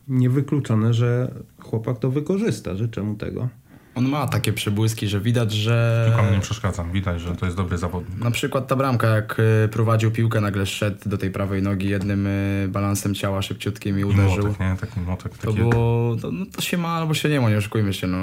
[0.08, 2.76] niewykluczone, że chłopak to wykorzysta.
[2.76, 3.48] Życzę mu tego.
[3.94, 7.78] On ma takie przebłyski, że widać, że Nikomu nie przeszkadzam, widać, że to jest dobry
[7.78, 8.18] zawodnik.
[8.24, 12.26] na przykład ta bramka, jak e, prowadził piłkę, nagle szedł do tej prawej nogi jednym
[12.26, 12.30] e,
[12.68, 14.44] balansem ciała szybciutkim i uderzył.
[14.44, 14.76] młotek, nie?
[14.80, 15.58] Taki młotek, To taki...
[15.58, 18.06] było, to, no, to się ma albo się nie ma, nie oszukujmy się.
[18.06, 18.18] No,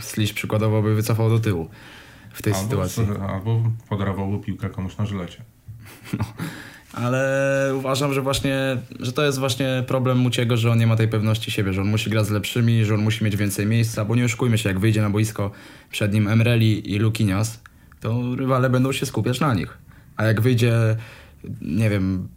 [0.00, 1.68] Slisz przykładowo by wycofał do tyłu
[2.32, 3.06] w tej Albo, sytuacji.
[3.28, 5.42] albo podarował piłkę komuś na żylecie.
[6.92, 11.08] Ale uważam, że właśnie, że to jest właśnie problem Muciego, że on nie ma tej
[11.08, 14.16] pewności siebie, że on musi grać z lepszymi, że on musi mieć więcej miejsca, bo
[14.16, 15.50] nie oszukujmy się, jak wyjdzie na boisko
[15.90, 17.60] przed nim Emreli i Lukinias,
[18.00, 19.78] to rywale będą się skupiać na nich.
[20.16, 20.96] A jak wyjdzie,
[21.60, 22.28] nie wiem,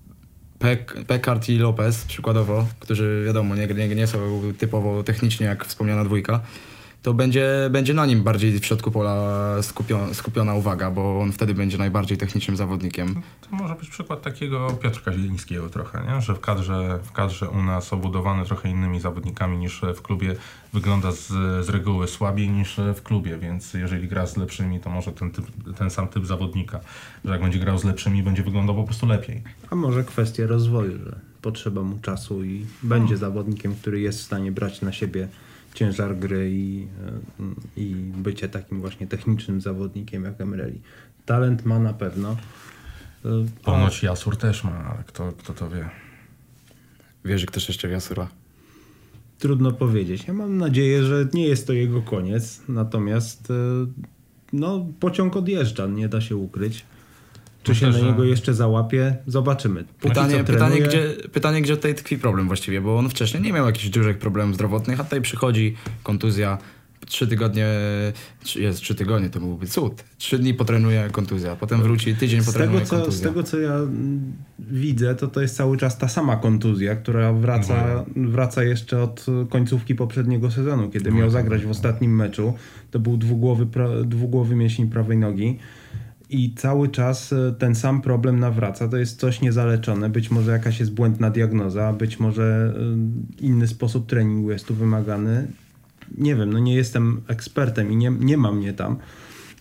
[0.59, 6.05] Pek, Pekart i Lopez przykładowo, którzy wiadomo, nie, nie, nie są typowo technicznie jak wspomniana
[6.05, 6.41] dwójka,
[7.05, 11.53] to będzie, będzie na nim bardziej w środku pola skupiona, skupiona uwaga, bo on wtedy
[11.53, 13.21] będzie najbardziej technicznym zawodnikiem.
[13.41, 16.21] To może być przykład takiego Piotrka Zielińskiego trochę, nie?
[16.21, 20.35] że w kadrze, w kadrze u nas obudowany trochę innymi zawodnikami niż w klubie
[20.73, 21.27] wygląda z,
[21.65, 25.45] z reguły słabiej niż w klubie, więc jeżeli gra z lepszymi, to może ten, typ,
[25.77, 26.79] ten sam typ zawodnika,
[27.25, 29.43] że jak będzie grał z lepszymi, będzie wyglądał po prostu lepiej.
[29.69, 34.51] A może kwestia rozwoju, że potrzeba mu czasu i będzie zawodnikiem, który jest w stanie
[34.51, 35.27] brać na siebie
[35.75, 36.87] ciężar gry i,
[37.39, 40.81] e, i bycie takim właśnie technicznym zawodnikiem jak Emreli.
[41.25, 42.37] Talent ma na pewno.
[43.25, 43.29] E,
[43.63, 45.89] Ponoć Jasur też ma, ale kto, kto to wie.
[47.25, 48.27] Wierzy ktoś jeszcze w Jasura?
[49.39, 50.27] Trudno powiedzieć.
[50.27, 53.53] Ja mam nadzieję, że nie jest to jego koniec, natomiast e,
[54.53, 56.85] no, pociąg odjeżdża, nie da się ukryć.
[57.65, 59.15] Czy Myślę, się na że- niego jeszcze załapie?
[59.27, 59.83] Zobaczymy.
[59.83, 63.65] Póki Pytanie, pytanie, gdzie, pytanie, gdzie tutaj tkwi problem właściwie, bo on wcześniej nie miał
[63.65, 66.57] jakichś dużych problemów zdrowotnych, a tutaj przychodzi kontuzja,
[67.05, 67.67] trzy tygodnie,
[68.43, 70.03] trzy- jest trzy tygodnie, to byłby cud.
[70.17, 73.27] Trzy dni potrenuje kontuzja, potem wróci, tydzień Z potrenuje tego, co, z kontuzja.
[73.29, 78.05] tego, co ja mm, widzę, to to jest cały czas ta sama kontuzja, która wraca,
[78.15, 82.53] wraca jeszcze od końcówki poprzedniego sezonu, kiedy miał zagrać w ostatnim meczu.
[82.91, 85.57] To był dwugłowy, pra- dwugłowy mięsień prawej nogi.
[86.35, 88.87] I cały czas e, ten sam problem nawraca.
[88.87, 90.09] To jest coś niezaleczone.
[90.09, 92.73] Być może jakaś jest błędna diagnoza, być może
[93.39, 95.47] e, inny sposób treningu jest tu wymagany.
[96.17, 98.97] Nie wiem, no nie jestem ekspertem i nie, nie ma mnie tam.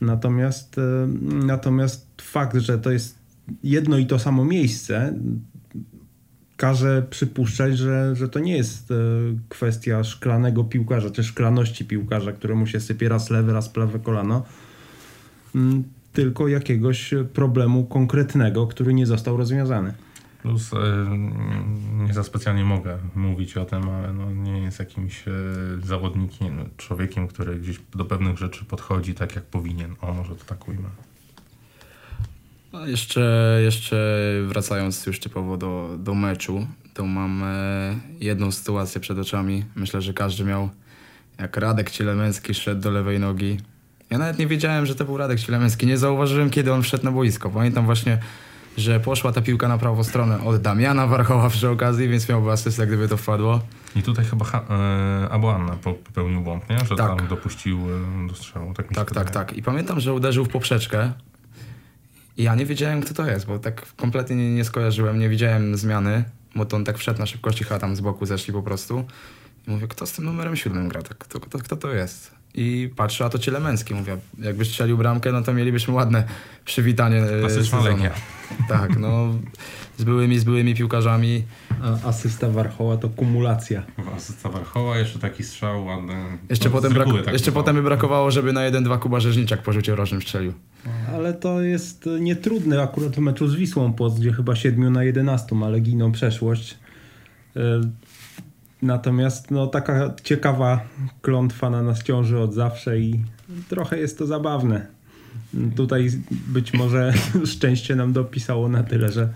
[0.01, 1.07] Natomiast, e,
[1.47, 3.18] natomiast fakt, że to jest
[3.62, 5.14] jedno i to samo miejsce,
[6.57, 8.93] każe przypuszczać, że, że to nie jest
[9.49, 14.45] kwestia szklanego piłkarza, czy szklaności piłkarza, któremu się sypie raz lewe, raz prawe kolano,
[15.55, 19.94] mm, tylko jakiegoś problemu konkretnego, który nie został rozwiązany.
[20.42, 20.78] Plus e,
[22.06, 25.32] nie za specjalnie mogę mówić o tym, ale no, nie jest jakimś e,
[25.82, 29.94] zawodnikiem, człowiekiem, który gdzieś do pewnych rzeczy podchodzi tak jak powinien.
[30.00, 30.88] O, może to tak ujmę.
[32.72, 39.18] No, jeszcze, jeszcze wracając już typowo do, do meczu, to mam e, jedną sytuację przed
[39.18, 39.64] oczami.
[39.74, 40.68] Myślę, że każdy miał,
[41.38, 43.58] jak Radek Cielemęcki szedł do lewej nogi.
[44.14, 45.86] Ja nawet nie wiedziałem, że to był Radek Świlemski.
[45.86, 47.50] Nie zauważyłem, kiedy on wszedł na boisko.
[47.50, 48.18] Pamiętam właśnie,
[48.76, 52.86] że poszła ta piłka na prawą stronę od Damiana Warchoła przy okazji, więc miałby asystę,
[52.86, 53.60] gdyby to wpadło.
[53.96, 56.78] I tutaj chyba ha- e, popełnił błąd, nie?
[56.78, 57.18] Że Tak.
[57.18, 57.78] tam dopuścił
[58.24, 58.74] e, do strzału.
[58.74, 59.52] Tak, mi się Tak, tak, tak.
[59.52, 61.12] I pamiętam, że uderzył w poprzeczkę.
[62.36, 65.76] I ja nie wiedziałem, kto to jest, bo tak kompletnie nie, nie skojarzyłem, nie widziałem
[65.76, 69.04] zmiany, bo to on tak wszedł na szybkości, chyba tam z boku zeszli po prostu.
[69.66, 71.02] I mówię, kto z tym numerem siódmym gra?
[71.02, 72.34] Tak, kto, kto, kto to jest?
[72.55, 73.94] I patrzę, a to Cielemęcki.
[73.94, 76.24] Mówię, jakby strzelił bramkę, no to mielibyśmy ładne
[76.64, 78.02] przywitanie e, Klasyczna sezonu.
[78.68, 79.34] Tak, no
[79.98, 81.42] z byłymi, z byłymi piłkarzami.
[81.82, 83.82] A asysta Warchoła to kumulacja.
[84.16, 86.14] Asysta Warchoła, jeszcze taki strzał ładny.
[86.50, 87.62] Jeszcze, No, potem, z brak, reguły tak jeszcze bywało.
[87.64, 90.52] potem by brakowało, żeby na 1-2 Kuba Rzeżniczak po rzucie rożnym strzelił.
[91.14, 95.55] Ale to jest nietrudne akurat w meczu z Wisłą Płock, gdzie chyba 7 na 11
[95.55, 96.78] ma legijną przeszłość.
[98.83, 100.81] Natomiast no, taka ciekawa
[101.22, 103.20] klątwa na nas ciąży od zawsze i
[103.68, 104.87] trochę jest to zabawne.
[105.77, 107.12] Tutaj być może
[107.55, 109.29] szczęście nam dopisało na tyle, że,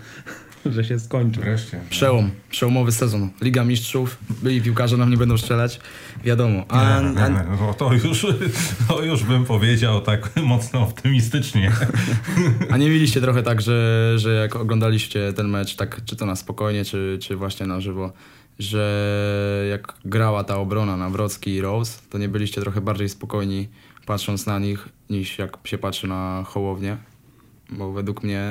[0.65, 1.39] że się skończy.
[1.39, 1.79] Wreszcie.
[1.89, 3.29] Przełom, przełomowy sezon.
[3.41, 5.79] Liga Mistrzów, byli piłkarze nam nie będą strzelać,
[6.23, 6.65] wiadomo.
[6.69, 8.25] A, Nie, nie, nie, no to, już,
[8.87, 11.71] to już bym powiedział tak mocno optymistycznie.
[12.71, 16.35] a nie mieliście trochę tak, że, że jak oglądaliście ten mecz, tak czy to na
[16.35, 18.11] spokojnie, czy, czy właśnie na żywo,
[18.59, 23.69] że jak grała ta obrona na Wrocki i Rose, to nie byliście trochę bardziej spokojni
[24.05, 26.97] patrząc na nich, niż jak się patrzy na Hołownię?
[27.69, 28.43] Bo według mnie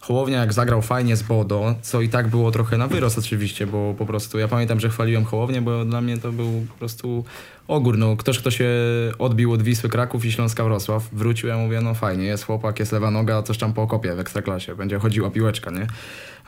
[0.00, 3.94] Hołownia jak zagrał fajnie z Bodo, co i tak było trochę na wyrost oczywiście, bo
[3.98, 7.24] po prostu ja pamiętam, że chwaliłem Hołownię, bo dla mnie to był po prostu
[7.68, 7.98] ogór.
[7.98, 8.70] No, ktoś, kto się
[9.18, 12.92] odbił od Wisły Kraków i Śląska Wrocław, wrócił, ja mówię, no fajnie, jest chłopak, jest
[12.92, 15.86] lewa noga, coś tam po okopie w Ekstraklasie, będzie chodziła piłeczka, nie?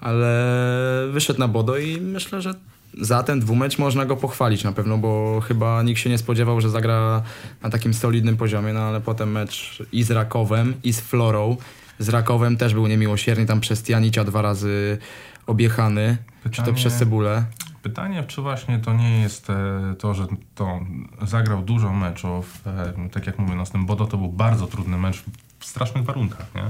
[0.01, 2.55] Ale wyszedł na Bodo i myślę, że
[3.01, 6.70] za ten dwumecz można go pochwalić na pewno, bo chyba nikt się nie spodziewał, że
[6.70, 7.22] zagra
[7.62, 11.57] na takim solidnym poziomie, no ale potem mecz i z Rakowem, i z Florą.
[11.98, 14.98] Z Rakowem też był niemiłosierny, tam przez Janicia dwa razy
[15.46, 17.44] objechany, czy to Pytanie- przez Cebulę.
[17.82, 20.80] Pytanie, czy właśnie to nie jest e, to, że to
[21.22, 24.98] zagrał dużo meczów, e, tak jak mówię, no z tym Bodo to był bardzo trudny
[24.98, 25.22] mecz
[25.61, 26.62] w strasznych warunkach, nie?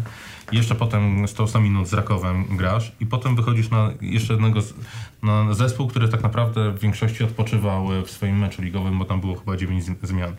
[0.53, 4.75] I jeszcze potem 100 minut z Rakowem grasz i potem wychodzisz na jeszcze jednego z,
[5.23, 9.21] na zespół, który tak naprawdę w większości odpoczywał e, w swoim meczu ligowym, bo tam
[9.21, 10.33] było chyba 9 z- zmian.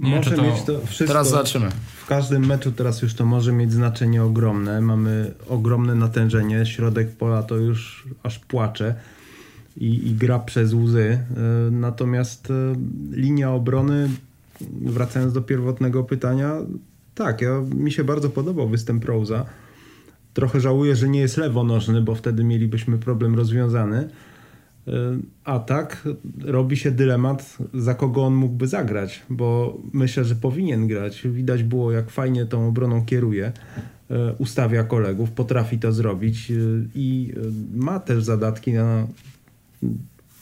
[0.00, 0.42] Nie może to...
[0.42, 1.06] mieć to wszystko.
[1.06, 1.68] Teraz zobaczymy.
[1.96, 4.80] W każdym meczu teraz już to może mieć znaczenie ogromne.
[4.80, 6.66] Mamy ogromne natężenie.
[6.66, 8.94] Środek pola to już aż płacze
[9.76, 11.18] i, i gra przez łzy.
[11.36, 12.54] E, Natomiast e,
[13.10, 14.08] linia obrony,
[14.80, 16.56] wracając do pierwotnego pytania,
[17.14, 19.44] tak, ja, mi się bardzo podobał występ Rose'a.
[20.34, 24.08] Trochę żałuję, że nie jest lewonożny, bo wtedy mielibyśmy problem rozwiązany.
[24.88, 24.92] E,
[25.44, 26.08] A tak
[26.44, 31.22] robi się dylemat, za kogo on mógłby zagrać, bo myślę, że powinien grać.
[31.28, 33.52] Widać było, jak fajnie tą obroną kieruje,
[34.10, 36.54] e, ustawia kolegów, potrafi to zrobić e,
[36.94, 37.32] i
[37.74, 39.06] ma też zadatki na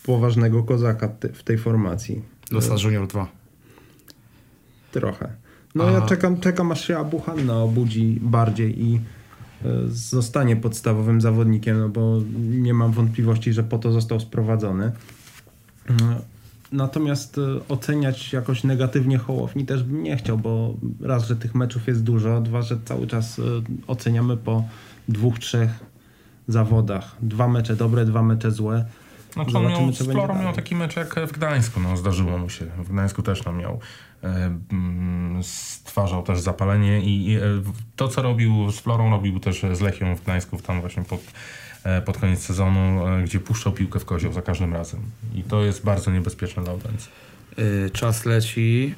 [0.06, 2.22] poważnego kozaka w tej formacji.
[2.50, 3.35] Dosa Junior 2.
[5.00, 5.28] Trochę.
[5.74, 11.88] No ja czekam, czekam aż się Abuhanna obudzi bardziej i e, zostanie podstawowym zawodnikiem, no
[11.88, 14.92] bo nie mam wątpliwości, że po to został sprowadzony.
[15.90, 15.92] E,
[16.72, 21.86] Natomiast e, oceniać jakoś negatywnie Hołowni też bym nie chciał, bo raz, że tych meczów
[21.86, 23.40] jest dużo, dwa, że cały czas
[23.86, 24.64] oceniamy po
[25.08, 25.70] dwóch, trzech
[26.48, 27.16] zawodach.
[27.22, 28.84] Dwa mecze dobre, dwa mecze złe.
[29.32, 32.64] Znaczy on Zobaczymy, miał, Florą miał taki mecz jak w Gdańsku, no zdarzyło mu się.
[32.64, 33.80] W Gdańsku też tam miał.
[35.42, 37.40] Stwarzał też zapalenie i, e,
[37.96, 41.20] to, co robił z Florą, robił też z Lechią w Gdańsku, tam właśnie pod,
[41.84, 45.00] e, pod koniec sezonu, e, gdzie puszczał piłkę w kozioł za każdym razem.
[45.34, 47.10] I to jest bardzo niebezpieczne dla Audencji.
[47.92, 48.94] Czas leci.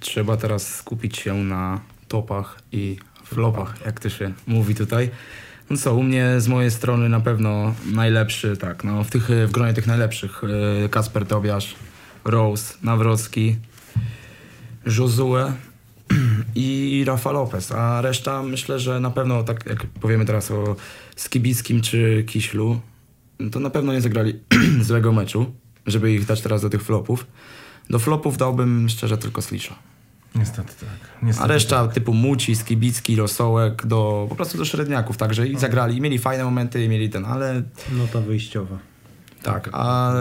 [0.00, 5.10] Trzeba teraz skupić się na topach i flopach, jak to się mówi tutaj.
[5.70, 9.50] No co, u mnie z mojej strony na pewno najlepszy, tak, no w, tych, w
[9.50, 10.42] gronie tych najlepszych
[10.90, 11.74] Kasper Tobiasz,
[12.24, 13.56] Rose, Nawrocki,
[14.86, 15.52] Josue
[16.54, 20.76] i Rafa Lopez, a reszta myślę, że na pewno, tak jak powiemy teraz o
[21.16, 22.80] Skibickim czy Kiślu,
[23.52, 24.40] to na pewno nie zagrali
[24.80, 25.52] złego meczu,
[25.86, 27.26] żeby ich dać teraz do tych flopów.
[27.90, 29.74] Do flopów dałbym szczerze tylko Slisza.
[30.34, 31.22] Niestety tak.
[31.22, 31.94] Niestety A reszta tak.
[31.94, 36.44] typu Muci, Skibicki, Rosołek, do, po prostu do średniaków, także i zagrali, i mieli fajne
[36.44, 37.62] momenty, i mieli ten, ale
[37.92, 38.78] Nota wyjściowa.
[39.42, 40.12] tak, a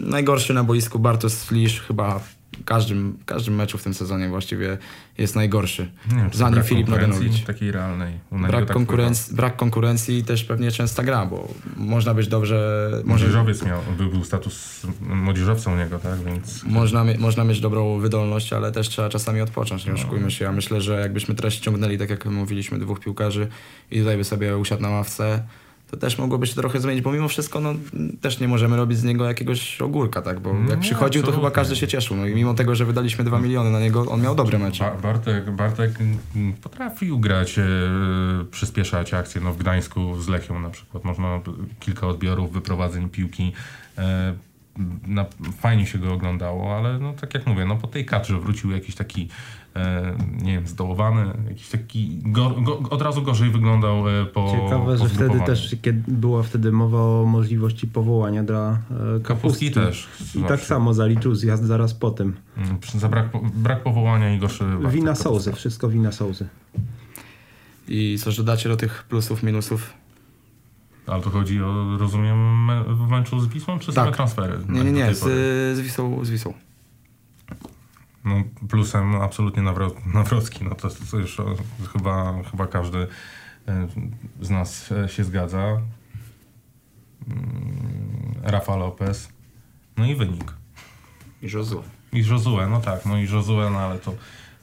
[0.00, 2.20] najgorszy na boisku Bartosz Slisz chyba
[2.64, 4.78] każdym, każdym meczu w tym sezonie właściwie
[5.18, 5.90] jest najgorszy.
[6.12, 7.44] Nie wiem, czy Za nim brak Filip Nadenowicz.
[7.44, 8.14] takiej realnej.
[8.32, 12.90] Brak, tak konkurencji, brak konkurencji też pewnie częsta gra, bo można być dobrze...
[13.04, 16.18] Może, Młodzieżowiec miał, był, był status młodzieżowca u niego, tak?
[16.18, 20.44] Więc można, można mieć dobrą wydolność, ale też trzeba czasami odpocząć, nie oszukujmy się.
[20.44, 23.48] Ja myślę, że jakbyśmy teraz ściągnęli, tak jak mówiliśmy, dwóch piłkarzy
[23.90, 25.42] i tutaj by sobie usiadł na ławce,
[25.90, 27.74] to też mogłoby się trochę zmienić, bo mimo wszystko no,
[28.20, 30.40] też nie możemy robić z niego jakiegoś ogórka, tak?
[30.40, 32.16] Bo jak Nie, przychodził, to chyba każdy się cieszył.
[32.16, 34.84] No i mimo tego, że wydaliśmy 2 miliony na niego, on miał dobre mecze.
[34.84, 35.90] Ba- Bartek, Bartek
[36.62, 37.64] potrafił grać, e,
[38.50, 39.40] przyspieszać akcje.
[39.40, 41.40] No w Gdańsku z Lechią na przykład można
[41.80, 43.52] kilka odbiorów, wyprowadzeń piłki.
[43.98, 44.34] E,
[45.06, 45.26] na,
[45.60, 48.94] fajnie się go oglądało, ale no tak jak mówię, no po tej kadrze wrócił jakiś
[48.94, 49.28] taki,
[50.42, 55.08] nie wiem, zdołowany, jakiś taki, go, go, od razu gorzej wyglądał e, po Ciekawe, po
[55.08, 59.70] że wtedy też kiedy była wtedy mowa o możliwości powołania dla e, Kapustki Kapustki.
[59.72, 60.08] też.
[60.34, 62.36] I tak samo zaliczył zjazd zaraz po tym.
[62.56, 65.14] Mm, Za brak, brak powołania i gorszy Wina.
[65.14, 66.48] Sołzy, wszystko wina Sołzy.
[67.88, 69.92] I coś dodacie do tych plusów, minusów?
[71.06, 74.16] Ale to chodzi o, rozumiem, w meczu z Wisłą, czy same Tak.
[74.16, 74.58] transfery?
[74.68, 75.20] Nie, nie, nie, z,
[75.76, 76.24] z Wisą.
[76.24, 76.54] Z Wisą.
[78.28, 81.36] No, plusem absolutnie Nawro- Nawrocki, no to, to już
[81.92, 82.98] chyba, chyba każdy
[83.68, 83.88] e,
[84.40, 85.80] z nas e, się zgadza.
[87.28, 89.28] Mm, Rafa Lopez,
[89.96, 90.54] no i wynik.
[91.42, 91.82] I Josue.
[92.12, 94.14] I Josue, no tak, no i Josue, no ale to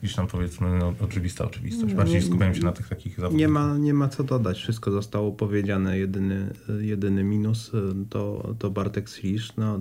[0.03, 1.93] gdzieś tam powiedzmy no, oczywista oczywistość.
[1.93, 3.39] Bardziej Nie- skupiałem się na tych takich zawodnikach.
[3.39, 5.97] Nie ma, nie ma co dodać, wszystko zostało powiedziane.
[5.97, 9.55] Jedyny, jedyny minus e, to, to Bartek Slisz.
[9.57, 9.79] No,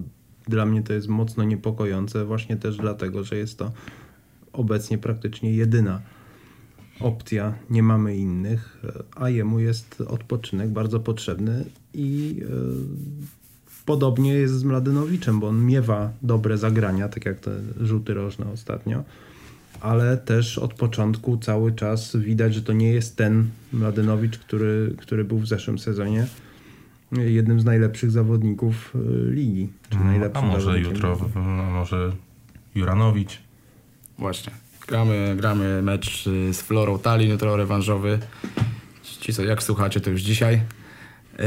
[0.49, 3.73] dla mnie to jest mocno niepokojące, właśnie też dlatego, że jest to
[4.53, 6.01] obecnie praktycznie jedyna
[7.01, 8.83] opcja, nie mamy innych,
[9.17, 11.65] a jemu jest odpoczynek bardzo potrzebny
[11.95, 12.47] i e,
[13.85, 19.05] podobnie jest z Mladynowiczem, bo on miewa dobre zagrania, tak jak te rzuty rożne ostatnio,
[19.81, 25.25] ale też od początku cały czas widać, że to nie jest ten Mladynowicz, który, który
[25.25, 26.27] był w zeszłym sezonie
[27.17, 29.69] jednym z najlepszych zawodników e, ligi.
[29.91, 31.33] Czy No, a najlepszym może zawodnikiem jutro, ligi.
[31.37, 32.13] a może
[32.75, 33.39] Juranowicz.
[34.19, 34.53] Właśnie.
[34.87, 38.19] Gramy, gramy mecz z Florą Tallinn, jutro rewanżowy.
[39.03, 40.61] Ci co, jak słuchacie, to już dzisiaj.
[41.39, 41.45] Yy,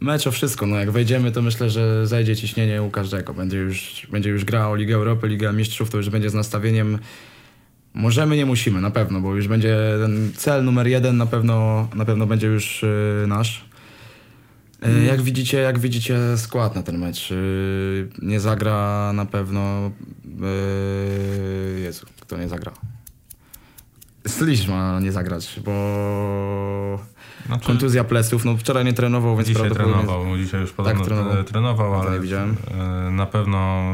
[0.00, 3.34] mecz o wszystko, no jak wejdziemy, to myślę, że zajdzie ciśnienie u każdego.
[3.34, 6.98] Będzie już, będzie już gra o Ligę Europy, Liga Mistrzów, to już będzie z nastawieniem
[7.94, 12.04] możemy, nie musimy, na pewno, bo już będzie ten cel numer jeden na pewno, na
[12.04, 13.67] pewno będzie już yy, nasz.
[14.82, 17.30] Yy, Jak widzicie, jak widzicie skład na ten mecz?
[17.30, 19.90] Yy, Nie zagra na pewno.
[20.24, 22.72] Yy, Jezu, kto nie zagra?
[24.26, 26.98] Slisz ma nie zagrać, bo
[27.46, 28.44] Znaczy, kontuzja pleców.
[28.44, 30.06] No wczoraj nie trenował, więc Dzisiaj prawdopodobnie.
[30.06, 31.44] trenował, dzisiaj już podobno trenował.
[31.44, 32.56] trenował, trenował No ale nie widziałem.
[33.08, 33.84] e, na pewno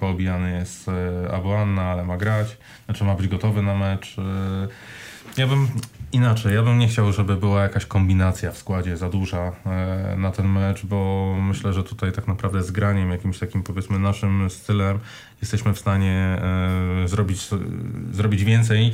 [0.00, 4.16] poobijany jest e, Abuanna, ale ma grać, znaczy ma być gotowy na mecz.
[4.18, 4.68] e.
[5.36, 5.68] Ja bym
[6.16, 10.30] inaczej, ja bym nie chciał, żeby była jakaś kombinacja w składzie za duża e, na
[10.30, 14.98] ten mecz, bo myślę, że tutaj tak naprawdę z graniem, jakimś takim powiedzmy naszym stylem
[15.40, 16.38] jesteśmy w stanie
[17.02, 17.48] e, zrobić,
[18.12, 18.92] zrobić więcej,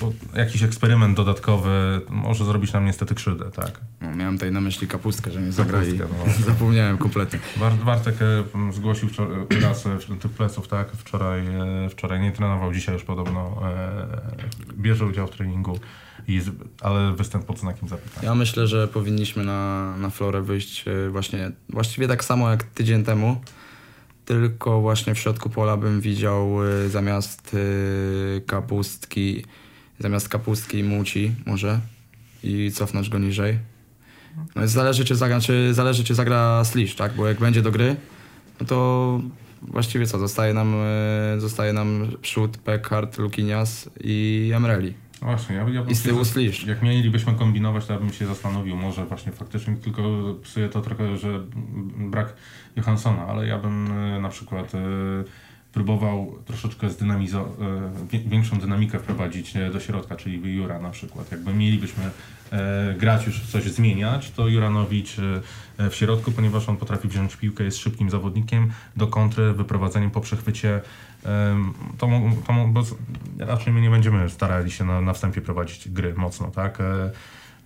[0.00, 3.80] bo jakiś eksperyment dodatkowy może zrobić nam niestety krzywdę, tak?
[4.00, 6.46] No, miałem tutaj na myśli kapustkę, że nie zagra i Kapustkę, no.
[6.52, 7.38] zapomniałem kompletnie.
[7.84, 9.08] Bartek e, zgłosił
[9.62, 10.92] raz e, tych pleców, tak?
[10.92, 11.42] Wczoraj,
[11.90, 13.62] wczoraj nie trenował, dzisiaj już podobno
[14.72, 15.78] bierze udział w treningu,
[16.28, 16.50] z,
[16.80, 18.28] ale występ pod znakiem zapytania.
[18.28, 23.40] Ja myślę, że powinniśmy na, na Florę wyjść właśnie właściwie tak samo jak tydzień temu.
[24.24, 29.44] Tylko właśnie w środku pola bym widział e, zamiast e, kapustki,
[29.98, 31.80] zamiast kapustki muci może
[32.42, 33.58] i cofnąć go niżej.
[34.56, 37.14] No zależy czy zagra, czy, zależy czy zagra Slish, tak?
[37.14, 37.96] Bo jak będzie do gry,
[38.60, 39.20] no to
[39.62, 45.03] właściwie co, zostaje nam, e, zostaje nam Przód, Peckhardt, Lukinias i Emreli.
[45.22, 46.66] Właśnie, ja, ja bym I z tyłu Slisz.
[46.66, 50.02] Jak mielibyśmy kombinować, to ja bym się zastanowił, może właśnie faktycznie, tylko
[50.42, 51.40] psuje to trochę, że
[51.96, 52.34] brak
[52.76, 54.78] Johanssona, ale ja bym e, na przykład e,
[55.72, 57.48] próbował troszeczkę zdynamizo-
[58.12, 61.32] e, większą dynamikę wprowadzić do środka, czyli Jura na przykład.
[61.32, 62.10] Jakby mielibyśmy
[62.98, 65.16] grać już coś zmieniać, to Juranowicz
[65.78, 70.80] w środku, ponieważ on potrafi wziąć piłkę, jest szybkim zawodnikiem, do kontry, wyprowadzeniem po przechwycie
[71.98, 72.08] to,
[72.46, 72.82] to bo
[73.38, 76.80] raczej my nie będziemy starali się na, na wstępie prowadzić gry mocno, tak?
[76.80, 77.10] E,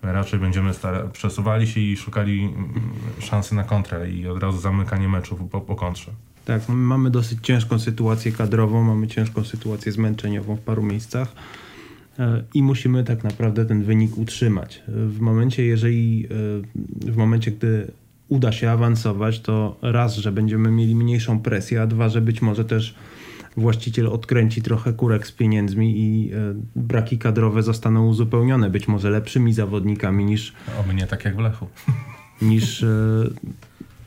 [0.03, 0.71] My raczej będziemy
[1.13, 2.73] przesuwali się i szukali mm,
[3.19, 6.11] szansy na kontrę i od razu zamykanie meczów po, po kontrze.
[6.45, 11.35] Tak, mamy dosyć ciężką sytuację kadrową, mamy ciężką sytuację zmęczeniową w paru miejscach
[12.19, 14.83] e, i musimy tak naprawdę ten wynik utrzymać.
[14.87, 16.27] W momencie, jeżeli
[17.05, 17.91] e, w momencie, gdy
[18.29, 22.65] uda się awansować, to raz, że będziemy mieli mniejszą presję, a dwa, że być może
[22.65, 22.95] też
[23.57, 26.37] właściciel odkręci trochę kurek z pieniędzmi i e,
[26.75, 31.67] braki kadrowe zostaną uzupełnione być może lepszymi zawodnikami niż, Oby nie tak jak w Lechu.
[32.41, 32.87] niż e,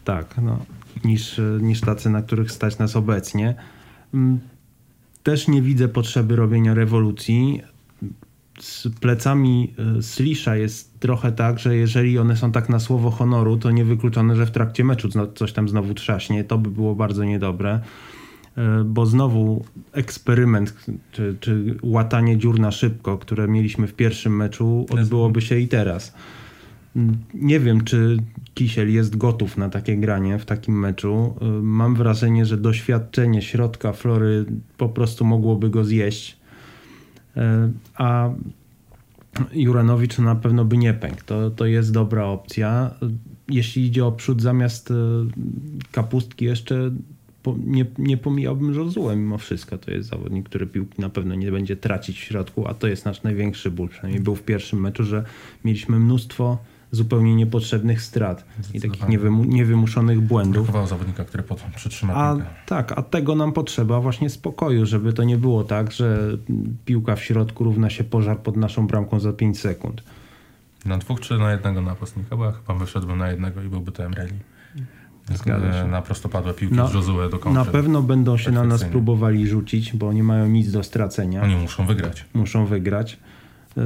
[0.04, 0.58] tak, no,
[1.04, 3.54] niż, e, niż tacy, na których stać nas obecnie.
[4.14, 4.40] Mm,
[5.22, 7.62] Też nie widzę potrzeby robienia rewolucji.
[8.60, 13.70] Z plecami Slisza jest trochę tak, że jeżeli one są tak na słowo honoru, to
[13.70, 16.44] niewykluczone, że w trakcie meczu coś tam znowu trzaśnie.
[16.44, 17.80] To by było bardzo niedobre,
[18.84, 20.74] bo znowu eksperyment
[21.12, 26.14] czy, czy łatanie dziur na szybko, które mieliśmy w pierwszym meczu, odbyłoby się i teraz.
[27.34, 28.16] Nie wiem, czy
[28.54, 31.34] Kisiel jest gotów na takie granie w takim meczu.
[31.42, 34.44] Y, Mam wrażenie, że doświadczenie środka Flory
[34.76, 36.36] po prostu mogłoby go zjeść.
[37.36, 37.40] Y,
[37.94, 38.30] A
[39.52, 41.22] Juranowicz na pewno by nie pękł.
[41.26, 42.90] To, to jest dobra opcja.
[43.48, 44.92] Jeśli idzie o przód zamiast
[45.92, 46.90] kapustki jeszcze
[47.66, 49.78] nie, nie pomijałbym Josue mimo wszystko.
[49.78, 53.04] To jest zawodnik, który piłki na pewno nie będzie tracić w środku, a to jest
[53.04, 53.88] nasz największy ból.
[53.88, 55.24] Przynajmniej był w pierwszym meczu, że
[55.64, 56.58] mieliśmy mnóstwo
[56.90, 60.62] zupełnie niepotrzebnych strat i takich niewymu, niewymuszonych błędów.
[60.62, 62.50] Brakowało zawodnika, który potem przytrzyma A piłkę.
[62.66, 66.38] tak, a tego nam potrzeba właśnie spokoju, żeby to nie było tak, że
[66.84, 70.02] piłka w środku równa się pożar pod naszą bramką za 5 sekund.
[70.84, 74.04] Na dwóch czy na jednego napastnika, bo ja chyba wyszedłbym na jednego i byłby to
[74.04, 74.34] Emreli.
[75.34, 75.88] Zgadza się.
[75.88, 77.52] Na prostopadłe piłki Na- z Josue do kontry.
[77.52, 81.42] Na pewno będą się na nas próbowali rzucić, bo nie mają nic do stracenia.
[81.42, 82.24] Oni muszą wygrać.
[82.34, 83.18] muszą wygrać.
[83.78, 83.80] Y,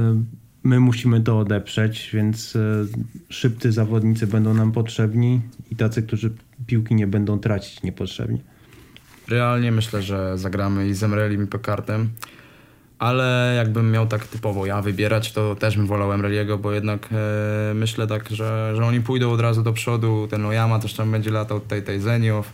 [0.63, 2.87] My musimy to odeprzeć, więc y,
[3.29, 6.33] szybcy zawodnicy będą nam potrzebni i tacy, którzy
[6.67, 8.37] piłki nie będą tracić niepotrzebnie.
[9.27, 12.09] Realnie myślę, że zagramy i z Emrelim i Pekartem,
[12.99, 17.73] ale jakbym miał tak typowo ja wybierać, to też bym wolał Emreliego, bo jednak e,
[17.73, 21.31] myślę tak, że, że oni pójdą od razu do przodu, ten Oyama też tam będzie
[21.31, 22.53] latał, tutaj tej Zeniow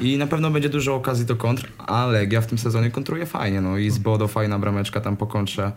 [0.00, 3.60] i na pewno będzie dużo okazji do kontr, a Legia w tym sezonie kontruje fajnie,
[3.60, 5.72] no i z Bodo fajna brameczka tam po kontrze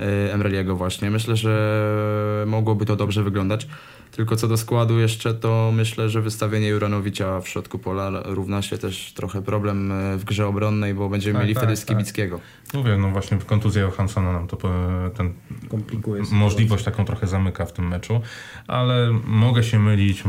[0.00, 1.10] e, Emreliego właśnie.
[1.10, 3.66] Myślę, że mogłoby to dobrze wyglądać.
[4.12, 8.78] Tylko co do składu jeszcze, to myślę, że wystawienie Juranowicza w środku pola równa się
[8.78, 11.82] też trochę problem e, w grze obronnej, bo będziemy Tak, mieli tak, wtedy tak.
[11.82, 12.40] Skibickiego.
[12.74, 14.68] Mówię, no właśnie kontuzja Johanssona nam to po-
[15.16, 15.32] ten
[15.68, 18.20] Komplikuje możliwość taką trochę zamyka w tym meczu,
[18.66, 20.22] ale mogę się mylić,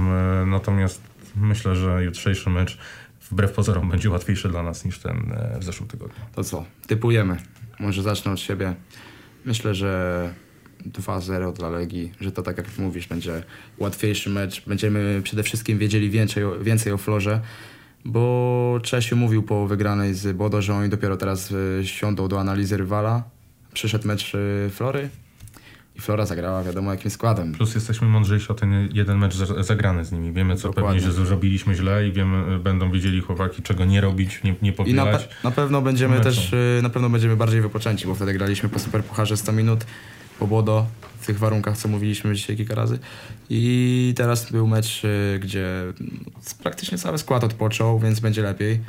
[0.46, 1.02] natomiast
[1.36, 2.78] myślę, że jutrzejszy mecz
[3.32, 6.24] wbrew pozorom będzie łatwiejszy dla nas niż ten e, w zeszłym tygodniu.
[6.36, 6.66] To co?
[6.88, 7.38] Typujemy.
[7.80, 8.76] Może zacznę od siebie.
[9.46, 10.34] Myślę, że
[10.92, 13.44] 2-0 dla Legii, że to tak jak mówisz, będzie
[13.78, 14.66] łatwiejszy mecz.
[14.68, 17.42] Będziemy przede wszystkim wiedzieli więcej, o- więcej o Florze,
[18.06, 22.78] bo Czesiu mówił po wygranej z Bodo, że oni dopiero teraz y, siądą do analizy
[22.78, 23.24] rywala.
[23.74, 25.10] Przyszedł mecz y, Flory
[25.96, 27.52] i Flora zagrała wiadomo jakim składem.
[27.52, 30.32] Plus jesteśmy mądrzejsi o ten jeden mecz za- zagrany z nimi.
[30.34, 31.00] Wiemy, co Dokładnie.
[31.02, 34.72] pewnie, że zrobiliśmy źle i wiemy, będą wiedzieli chłopaki, czego nie robić, nie, nie I
[34.72, 35.22] na, powielać.
[35.24, 39.38] pe- na pewno będziemy też, na pewno będziemy bardziej wypoczęci, bo wtedy graliśmy po Superpucharze
[39.38, 39.86] 100 minut,
[40.40, 40.86] po Bodo,
[41.20, 43.00] w tych warunkach, co mówiliśmy dzisiaj kilka razy.
[43.50, 45.68] I teraz był mecz, y, gdzie
[46.64, 48.80] praktycznie cały skład odpoczął, więc będzie lepiej.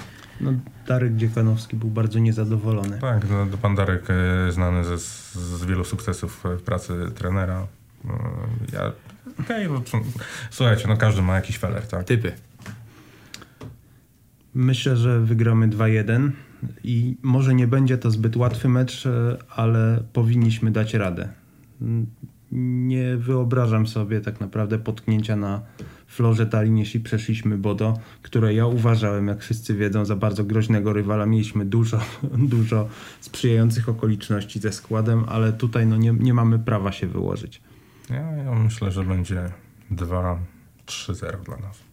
[0.41, 0.53] No,
[0.89, 2.99] Darek Dziekanowski był bardzo niezadowolony.
[3.01, 7.67] Tak, no, pan Darek e, znany ze, z wielu sukcesów w pracy trenera.
[8.05, 8.09] E,
[8.73, 8.93] Ja,
[9.41, 9.83] okej, no,
[10.51, 12.05] słuchajcie, no każdy ma jakiś feler, tak?
[12.05, 12.33] Typy.
[14.55, 16.31] Myślę, że wygramy 2-1
[16.85, 21.29] i może nie będzie to zbyt łatwy mecz, e, ale powinniśmy dać radę.
[22.53, 25.61] Nie wyobrażam sobie tak naprawdę potknięcia na
[26.07, 31.27] florze Tallinn, jeśli przeszliśmy Bodo, które ja uważałem, jak wszyscy wiedzą, za bardzo groźnego rywala.
[31.27, 32.01] Mieliśmy dużo,
[32.55, 32.89] dużo
[33.21, 37.63] sprzyjających okoliczności ze składem, ale tutaj no nie, nie mamy prawa się wyłożyć.
[38.11, 39.51] Ja, ja myślę, że będzie
[39.93, 41.84] 2-3-0 dla nas.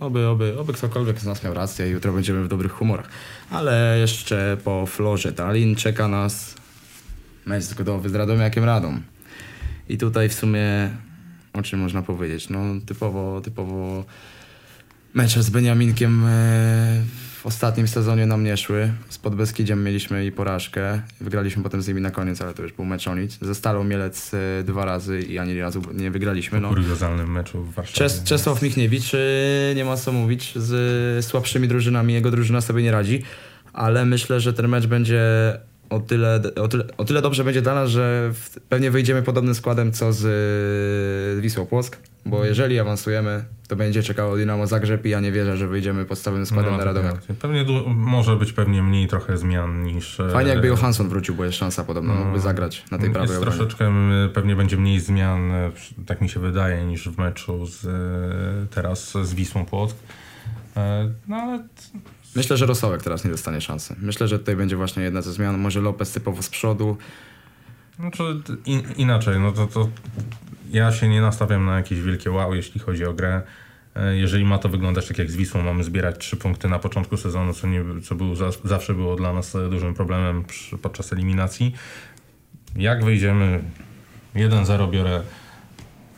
[0.00, 3.08] Oby, oby, oby ktokolwiek z nas miał rację i jutro będziemy w dobrych humorach.
[3.50, 6.54] Ale jeszcze po Florze Tallinn czeka nas
[7.46, 9.02] mecz zgodowy z Radomiakiem Radom.
[9.88, 10.90] I tutaj w sumie
[11.52, 12.48] o czym można powiedzieć?
[12.48, 14.04] No typowo, typowo
[15.14, 17.02] mecze z Beniaminkiem e,
[17.40, 18.92] w ostatnim sezonie nam nie szły.
[19.08, 21.02] Z Podbeskidziem mieliśmy i porażkę.
[21.20, 23.38] Wygraliśmy potem z nimi na koniec, ale to już był mecz o nic.
[23.42, 26.58] Ze Stalą Mielec e, dwa razy i ani razu nie wygraliśmy.
[26.58, 26.68] W No.
[26.68, 27.96] kuriozalnym meczu w Warszawie.
[27.98, 32.90] Czes, Czesław Michniewicz, y, nie ma co mówić, z słabszymi drużynami jego drużyna sobie nie
[32.92, 33.22] radzi,
[33.72, 35.20] ale myślę, że ten mecz będzie
[35.90, 39.54] o tyle, o tyle, o tyle dobrze będzie dla nas, że w, pewnie wyjdziemy podobnym
[39.54, 40.24] składem co z
[41.38, 45.56] y, Wisłą Płock, bo jeżeli awansujemy, to będzie czekało Dynamo Zagrzeb i ja nie wierzę,
[45.56, 47.22] że wyjdziemy podstawowym składem No, na Radomiak.
[47.40, 50.20] Pewnie może być pewnie mniej trochę zmian niż...
[50.20, 53.56] e, Fajnie jakby Johansson wrócił, bo jest szansa podobno, mógłby zagrać na tej prawej obronie.
[53.56, 53.92] troszeczkę,
[54.34, 55.70] pewnie będzie mniej zmian, e,
[56.06, 59.96] tak mi się wydaje, niż w meczu z, e, teraz z Wisłą Płock.
[61.28, 61.64] No ale
[62.36, 63.96] Myślę, że Rosołek teraz nie dostanie szansy.
[64.02, 65.58] Myślę, że tutaj będzie właśnie jedna ze zmian.
[65.58, 66.96] Może Lopez typowo z przodu.
[67.98, 68.22] Znaczy,
[68.66, 69.88] in, inaczej, no to, to
[70.70, 73.42] ja się nie nastawiam na jakieś wielkie wow, jeśli chodzi o grę.
[73.96, 77.16] E, Jeżeli ma to wyglądać tak jak z Wisłą, mamy zbierać trzy punkty na początku
[77.16, 81.12] sezonu, co, nie, co był, za- zawsze było dla nas e, dużym problemem przy, podczas
[81.12, 81.74] eliminacji.
[82.76, 83.62] Jak wyjdziemy
[84.36, 85.22] 1-0 biorę,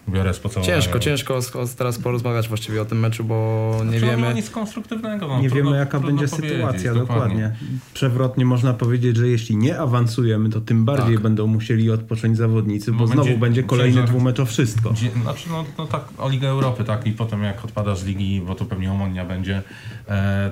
[0.08, 0.32] biorę.
[0.62, 1.40] Ciężko, ciężko
[1.78, 4.34] teraz porozmawiać właściwie o tym meczu, bo nie Znaczy, no, wiemy.
[4.34, 5.28] nic konstruktywnego.
[5.28, 7.52] No, Nie trudno- wiemy, jaka będzie sytuacja, dokładnie.
[7.94, 11.22] Przewrotnie można powiedzieć, że jeśli nie awansujemy, to tym bardziej Tak.
[11.22, 14.94] będą musieli odpocząć zawodnicy, bo, Bo znowu będzie będzie kolejny ciężar- dwumecz o wszystko.
[15.22, 18.54] Znaczy, no, no tak, o Ligę Europy, tak, i potem jak odpadasz z ligi, bo
[18.54, 19.62] to pewnie Omonia będzie,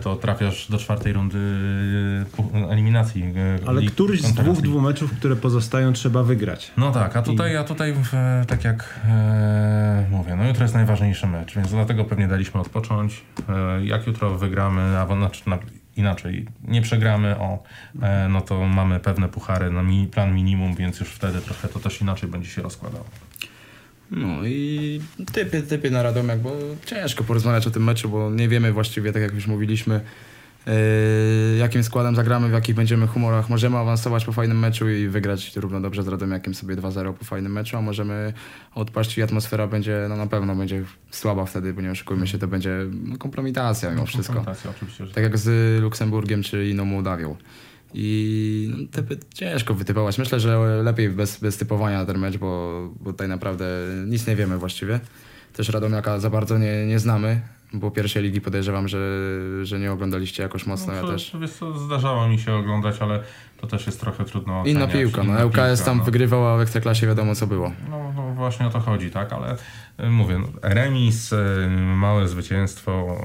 [0.03, 1.39] to trafiasz do czwartej rundy
[2.55, 3.23] e, eliminacji.
[3.65, 4.53] e, Ale lig- któryś z konferencji.
[4.63, 6.71] dwóch dwumeczów, które pozostają, trzeba wygrać.
[6.77, 11.27] No tak, a tutaj, a tutaj e, tak jak e, mówię, no jutro jest najważniejszy
[11.27, 13.23] mecz, więc dlatego pewnie daliśmy odpocząć.
[13.49, 15.59] E, jak jutro wygramy, a znaczy, na,
[15.97, 17.63] inaczej, nie przegramy, o,
[18.03, 21.79] e, no to mamy pewne puchary na mi, plan minimum, więc już wtedy trochę to
[21.79, 23.05] też inaczej będzie się rozkładało.
[24.11, 25.01] No i
[25.33, 26.57] typy, typy na Radomiak, bo
[26.87, 30.01] ciężko porozmawiać o tym meczu, bo nie wiemy właściwie, tak jak już mówiliśmy,
[30.67, 30.73] yy,
[31.59, 33.49] jakim składem zagramy, w jakich będziemy humorach.
[33.49, 37.53] Możemy awansować po fajnym meczu i wygrać równo dobrze z Radomiakiem sobie 2-0 po fajnym
[37.53, 38.33] meczu, a możemy
[38.75, 42.49] odpaść i atmosfera będzie, no na pewno będzie słaba wtedy, bo nie oszukujmy się, to
[42.49, 44.35] będzie no, kompromitacja mimo wszystko.
[44.35, 47.37] Kompromitacja oczywiście, że Tak jak z Luksemburgiem czy inną Mołdawią.
[47.95, 50.19] I no, typy ciężko wytypować.
[50.19, 53.65] Myślę, że lepiej bez, bez typowania ten mecz, bo, bo tutaj naprawdę
[54.07, 55.01] nic nie wiemy właściwie.
[55.53, 57.41] Też Radomiaka za bardzo nie, nie znamy,
[57.73, 58.99] bo pierwszej ligi podejrzewam, że,
[59.63, 60.93] że nie oglądaliście jakoś mocno.
[60.93, 61.37] Ja no, to, też.
[61.41, 63.23] Wiesz co, zdarzało mi się oglądać, ale
[63.61, 64.93] to też jest trochę trudno Inna oceniać.
[64.93, 66.05] piłka, no Inna ŁKS piłka, tam no.
[66.05, 67.73] wygrywał, a w Ekstraklasie wiadomo co było.
[67.91, 69.57] No, no właśnie o to chodzi, tak, ale
[70.01, 71.37] y, mówię, no, remis, y,
[71.97, 73.17] małe zwycięstwo,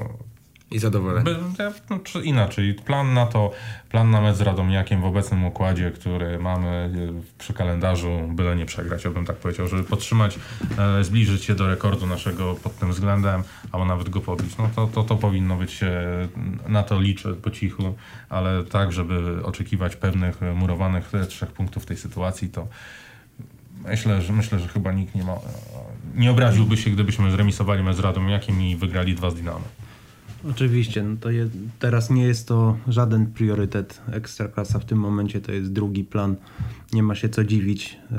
[0.70, 0.80] I
[1.58, 3.52] ja, no, czy inaczej, plan na to,
[3.90, 8.66] plan na mecz z Radomiakiem w obecnym układzie, który mamy y, przy kalendarzu, byle nie
[8.66, 10.38] przegrać, bym tak powiedział, żeby podtrzymać,
[10.78, 13.42] e, zbliżyć się do rekordu naszego pod tym względem,
[13.72, 16.28] albo nawet go pobić, no to, to, to powinno być, e,
[16.68, 17.94] na to liczę po cichu,
[18.28, 22.66] ale tak, żeby oczekiwać pewnych e, murowanych e, trzech punktów w tej sytuacji, to
[23.84, 25.34] Myślę, że myślę, że chyba nikt nie ma.
[26.14, 29.64] Nie obraziłby się, gdybyśmy zremisowali mecz z Radomiakiem i wygrali dwa z Dynamo.
[30.50, 35.52] Oczywiście, no to je, teraz nie jest to żaden priorytet Ekstraklasa w tym momencie, to
[35.52, 36.36] jest drugi plan.
[36.92, 37.98] Nie ma się co dziwić.
[38.12, 38.16] E,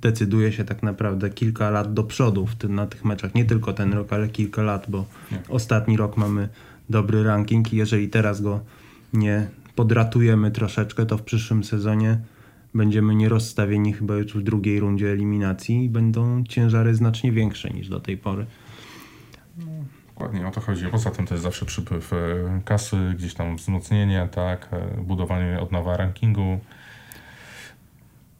[0.00, 3.34] Decyduje się tak naprawdę kilka lat do przodu w tym, na tych meczach.
[3.34, 5.38] Nie tylko ten rok, ale kilka lat, bo Nie.
[5.48, 6.48] ostatni rok mamy
[6.90, 8.60] dobry ranking i jeżeli teraz go
[9.12, 12.18] nie podratujemy troszeczkę, to w przyszłym sezonie
[12.74, 18.00] będziemy nierozstawieni chyba już w drugiej rundzie eliminacji i będą ciężary znacznie większe niż do
[18.00, 18.46] tej pory.
[20.16, 20.86] Dokładnie o to chodzi.
[20.86, 22.16] Poza tym to jest zawsze przypływ e,
[22.64, 26.60] kasy, gdzieś tam wzmocnienie, tak, e, budowanie od nowa rankingu.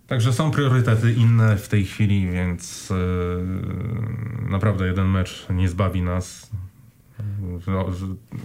[0.06, 2.94] Także są priorytety inne w tej chwili, więc e,
[4.50, 6.50] naprawdę jeden mecz nie zbawi nas.
[7.66, 7.86] No,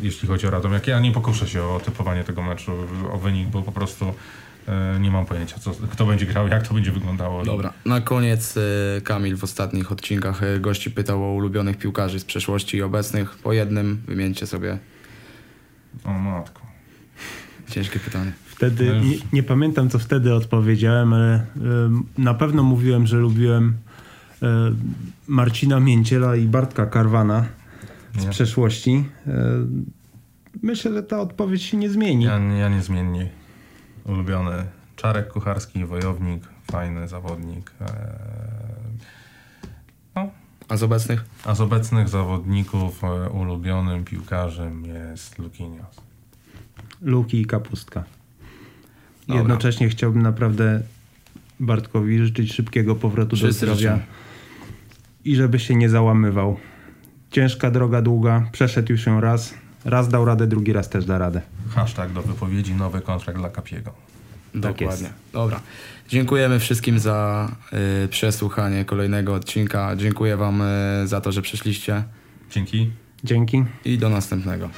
[0.01, 2.71] jeśli chodzi o Radomiak, ja nie pokuszę się o typowanie tego meczu,
[3.11, 4.13] o wynik, bo po prostu
[4.99, 7.43] nie mam pojęcia, co, kto będzie grał, jak to będzie wyglądało.
[7.45, 12.26] Dobra, na koniec e, Kamil w ostatnich odcinkach e, gości pytał o ulubionych piłkarzy z
[12.26, 13.36] przeszłości i obecnych.
[13.43, 14.78] Po jednym wymieńcie sobie.
[16.03, 16.62] O matko.
[17.70, 18.32] Ciężkie pytanie.
[18.45, 21.45] Wtedy nie, nie pamiętam, co wtedy odpowiedziałem, ale
[22.18, 23.74] na pewno mówiłem, że lubiłem
[24.43, 24.47] e,
[25.28, 27.45] Marcina Mięciela i Bartka Karwana
[28.20, 28.30] z Nie.
[28.30, 29.03] przeszłości.
[29.28, 29.32] E,
[30.64, 32.26] myślę, że ta odpowiedź się nie zmieni.
[32.26, 33.30] Ja, ja niezmiennie.
[34.05, 37.71] Ulubiony Czarek Kucharski, wojownik, fajny zawodnik.
[37.81, 37.87] Eee,
[40.15, 40.29] No,
[40.69, 41.25] A z obecnych?
[41.45, 46.01] a z obecnych zawodników e, ulubionym piłkarzem jest Lukinios.
[47.01, 48.03] Luki i Kapustka.
[49.27, 49.35] Dobra.
[49.41, 50.81] Jednocześnie chciałbym naprawdę
[51.59, 54.11] Bartkowi życzyć szybkiego powrotu Wszyscy do zdrowia życzymy.
[55.25, 56.57] i żeby się nie załamywał.
[57.31, 59.53] Ciężka droga, długa, przeszedł już ją raz.
[59.86, 61.41] Raz dał radę, drugi raz też da radę.
[61.75, 63.93] Hashtag do wypowiedzi, nowy kontrakt dla Kapiego.
[64.53, 65.07] Tak Dokładnie.
[65.07, 65.19] jest.
[65.34, 65.59] Dobra.
[66.09, 67.49] Dziękujemy wszystkim za
[68.03, 69.95] y, przesłuchanie kolejnego odcinka.
[69.95, 72.03] Dziękuję Wam y, za to, że przyszliście
[72.51, 72.91] Dzięki.
[73.23, 73.63] Dzięki.
[73.86, 74.69] i do następnego.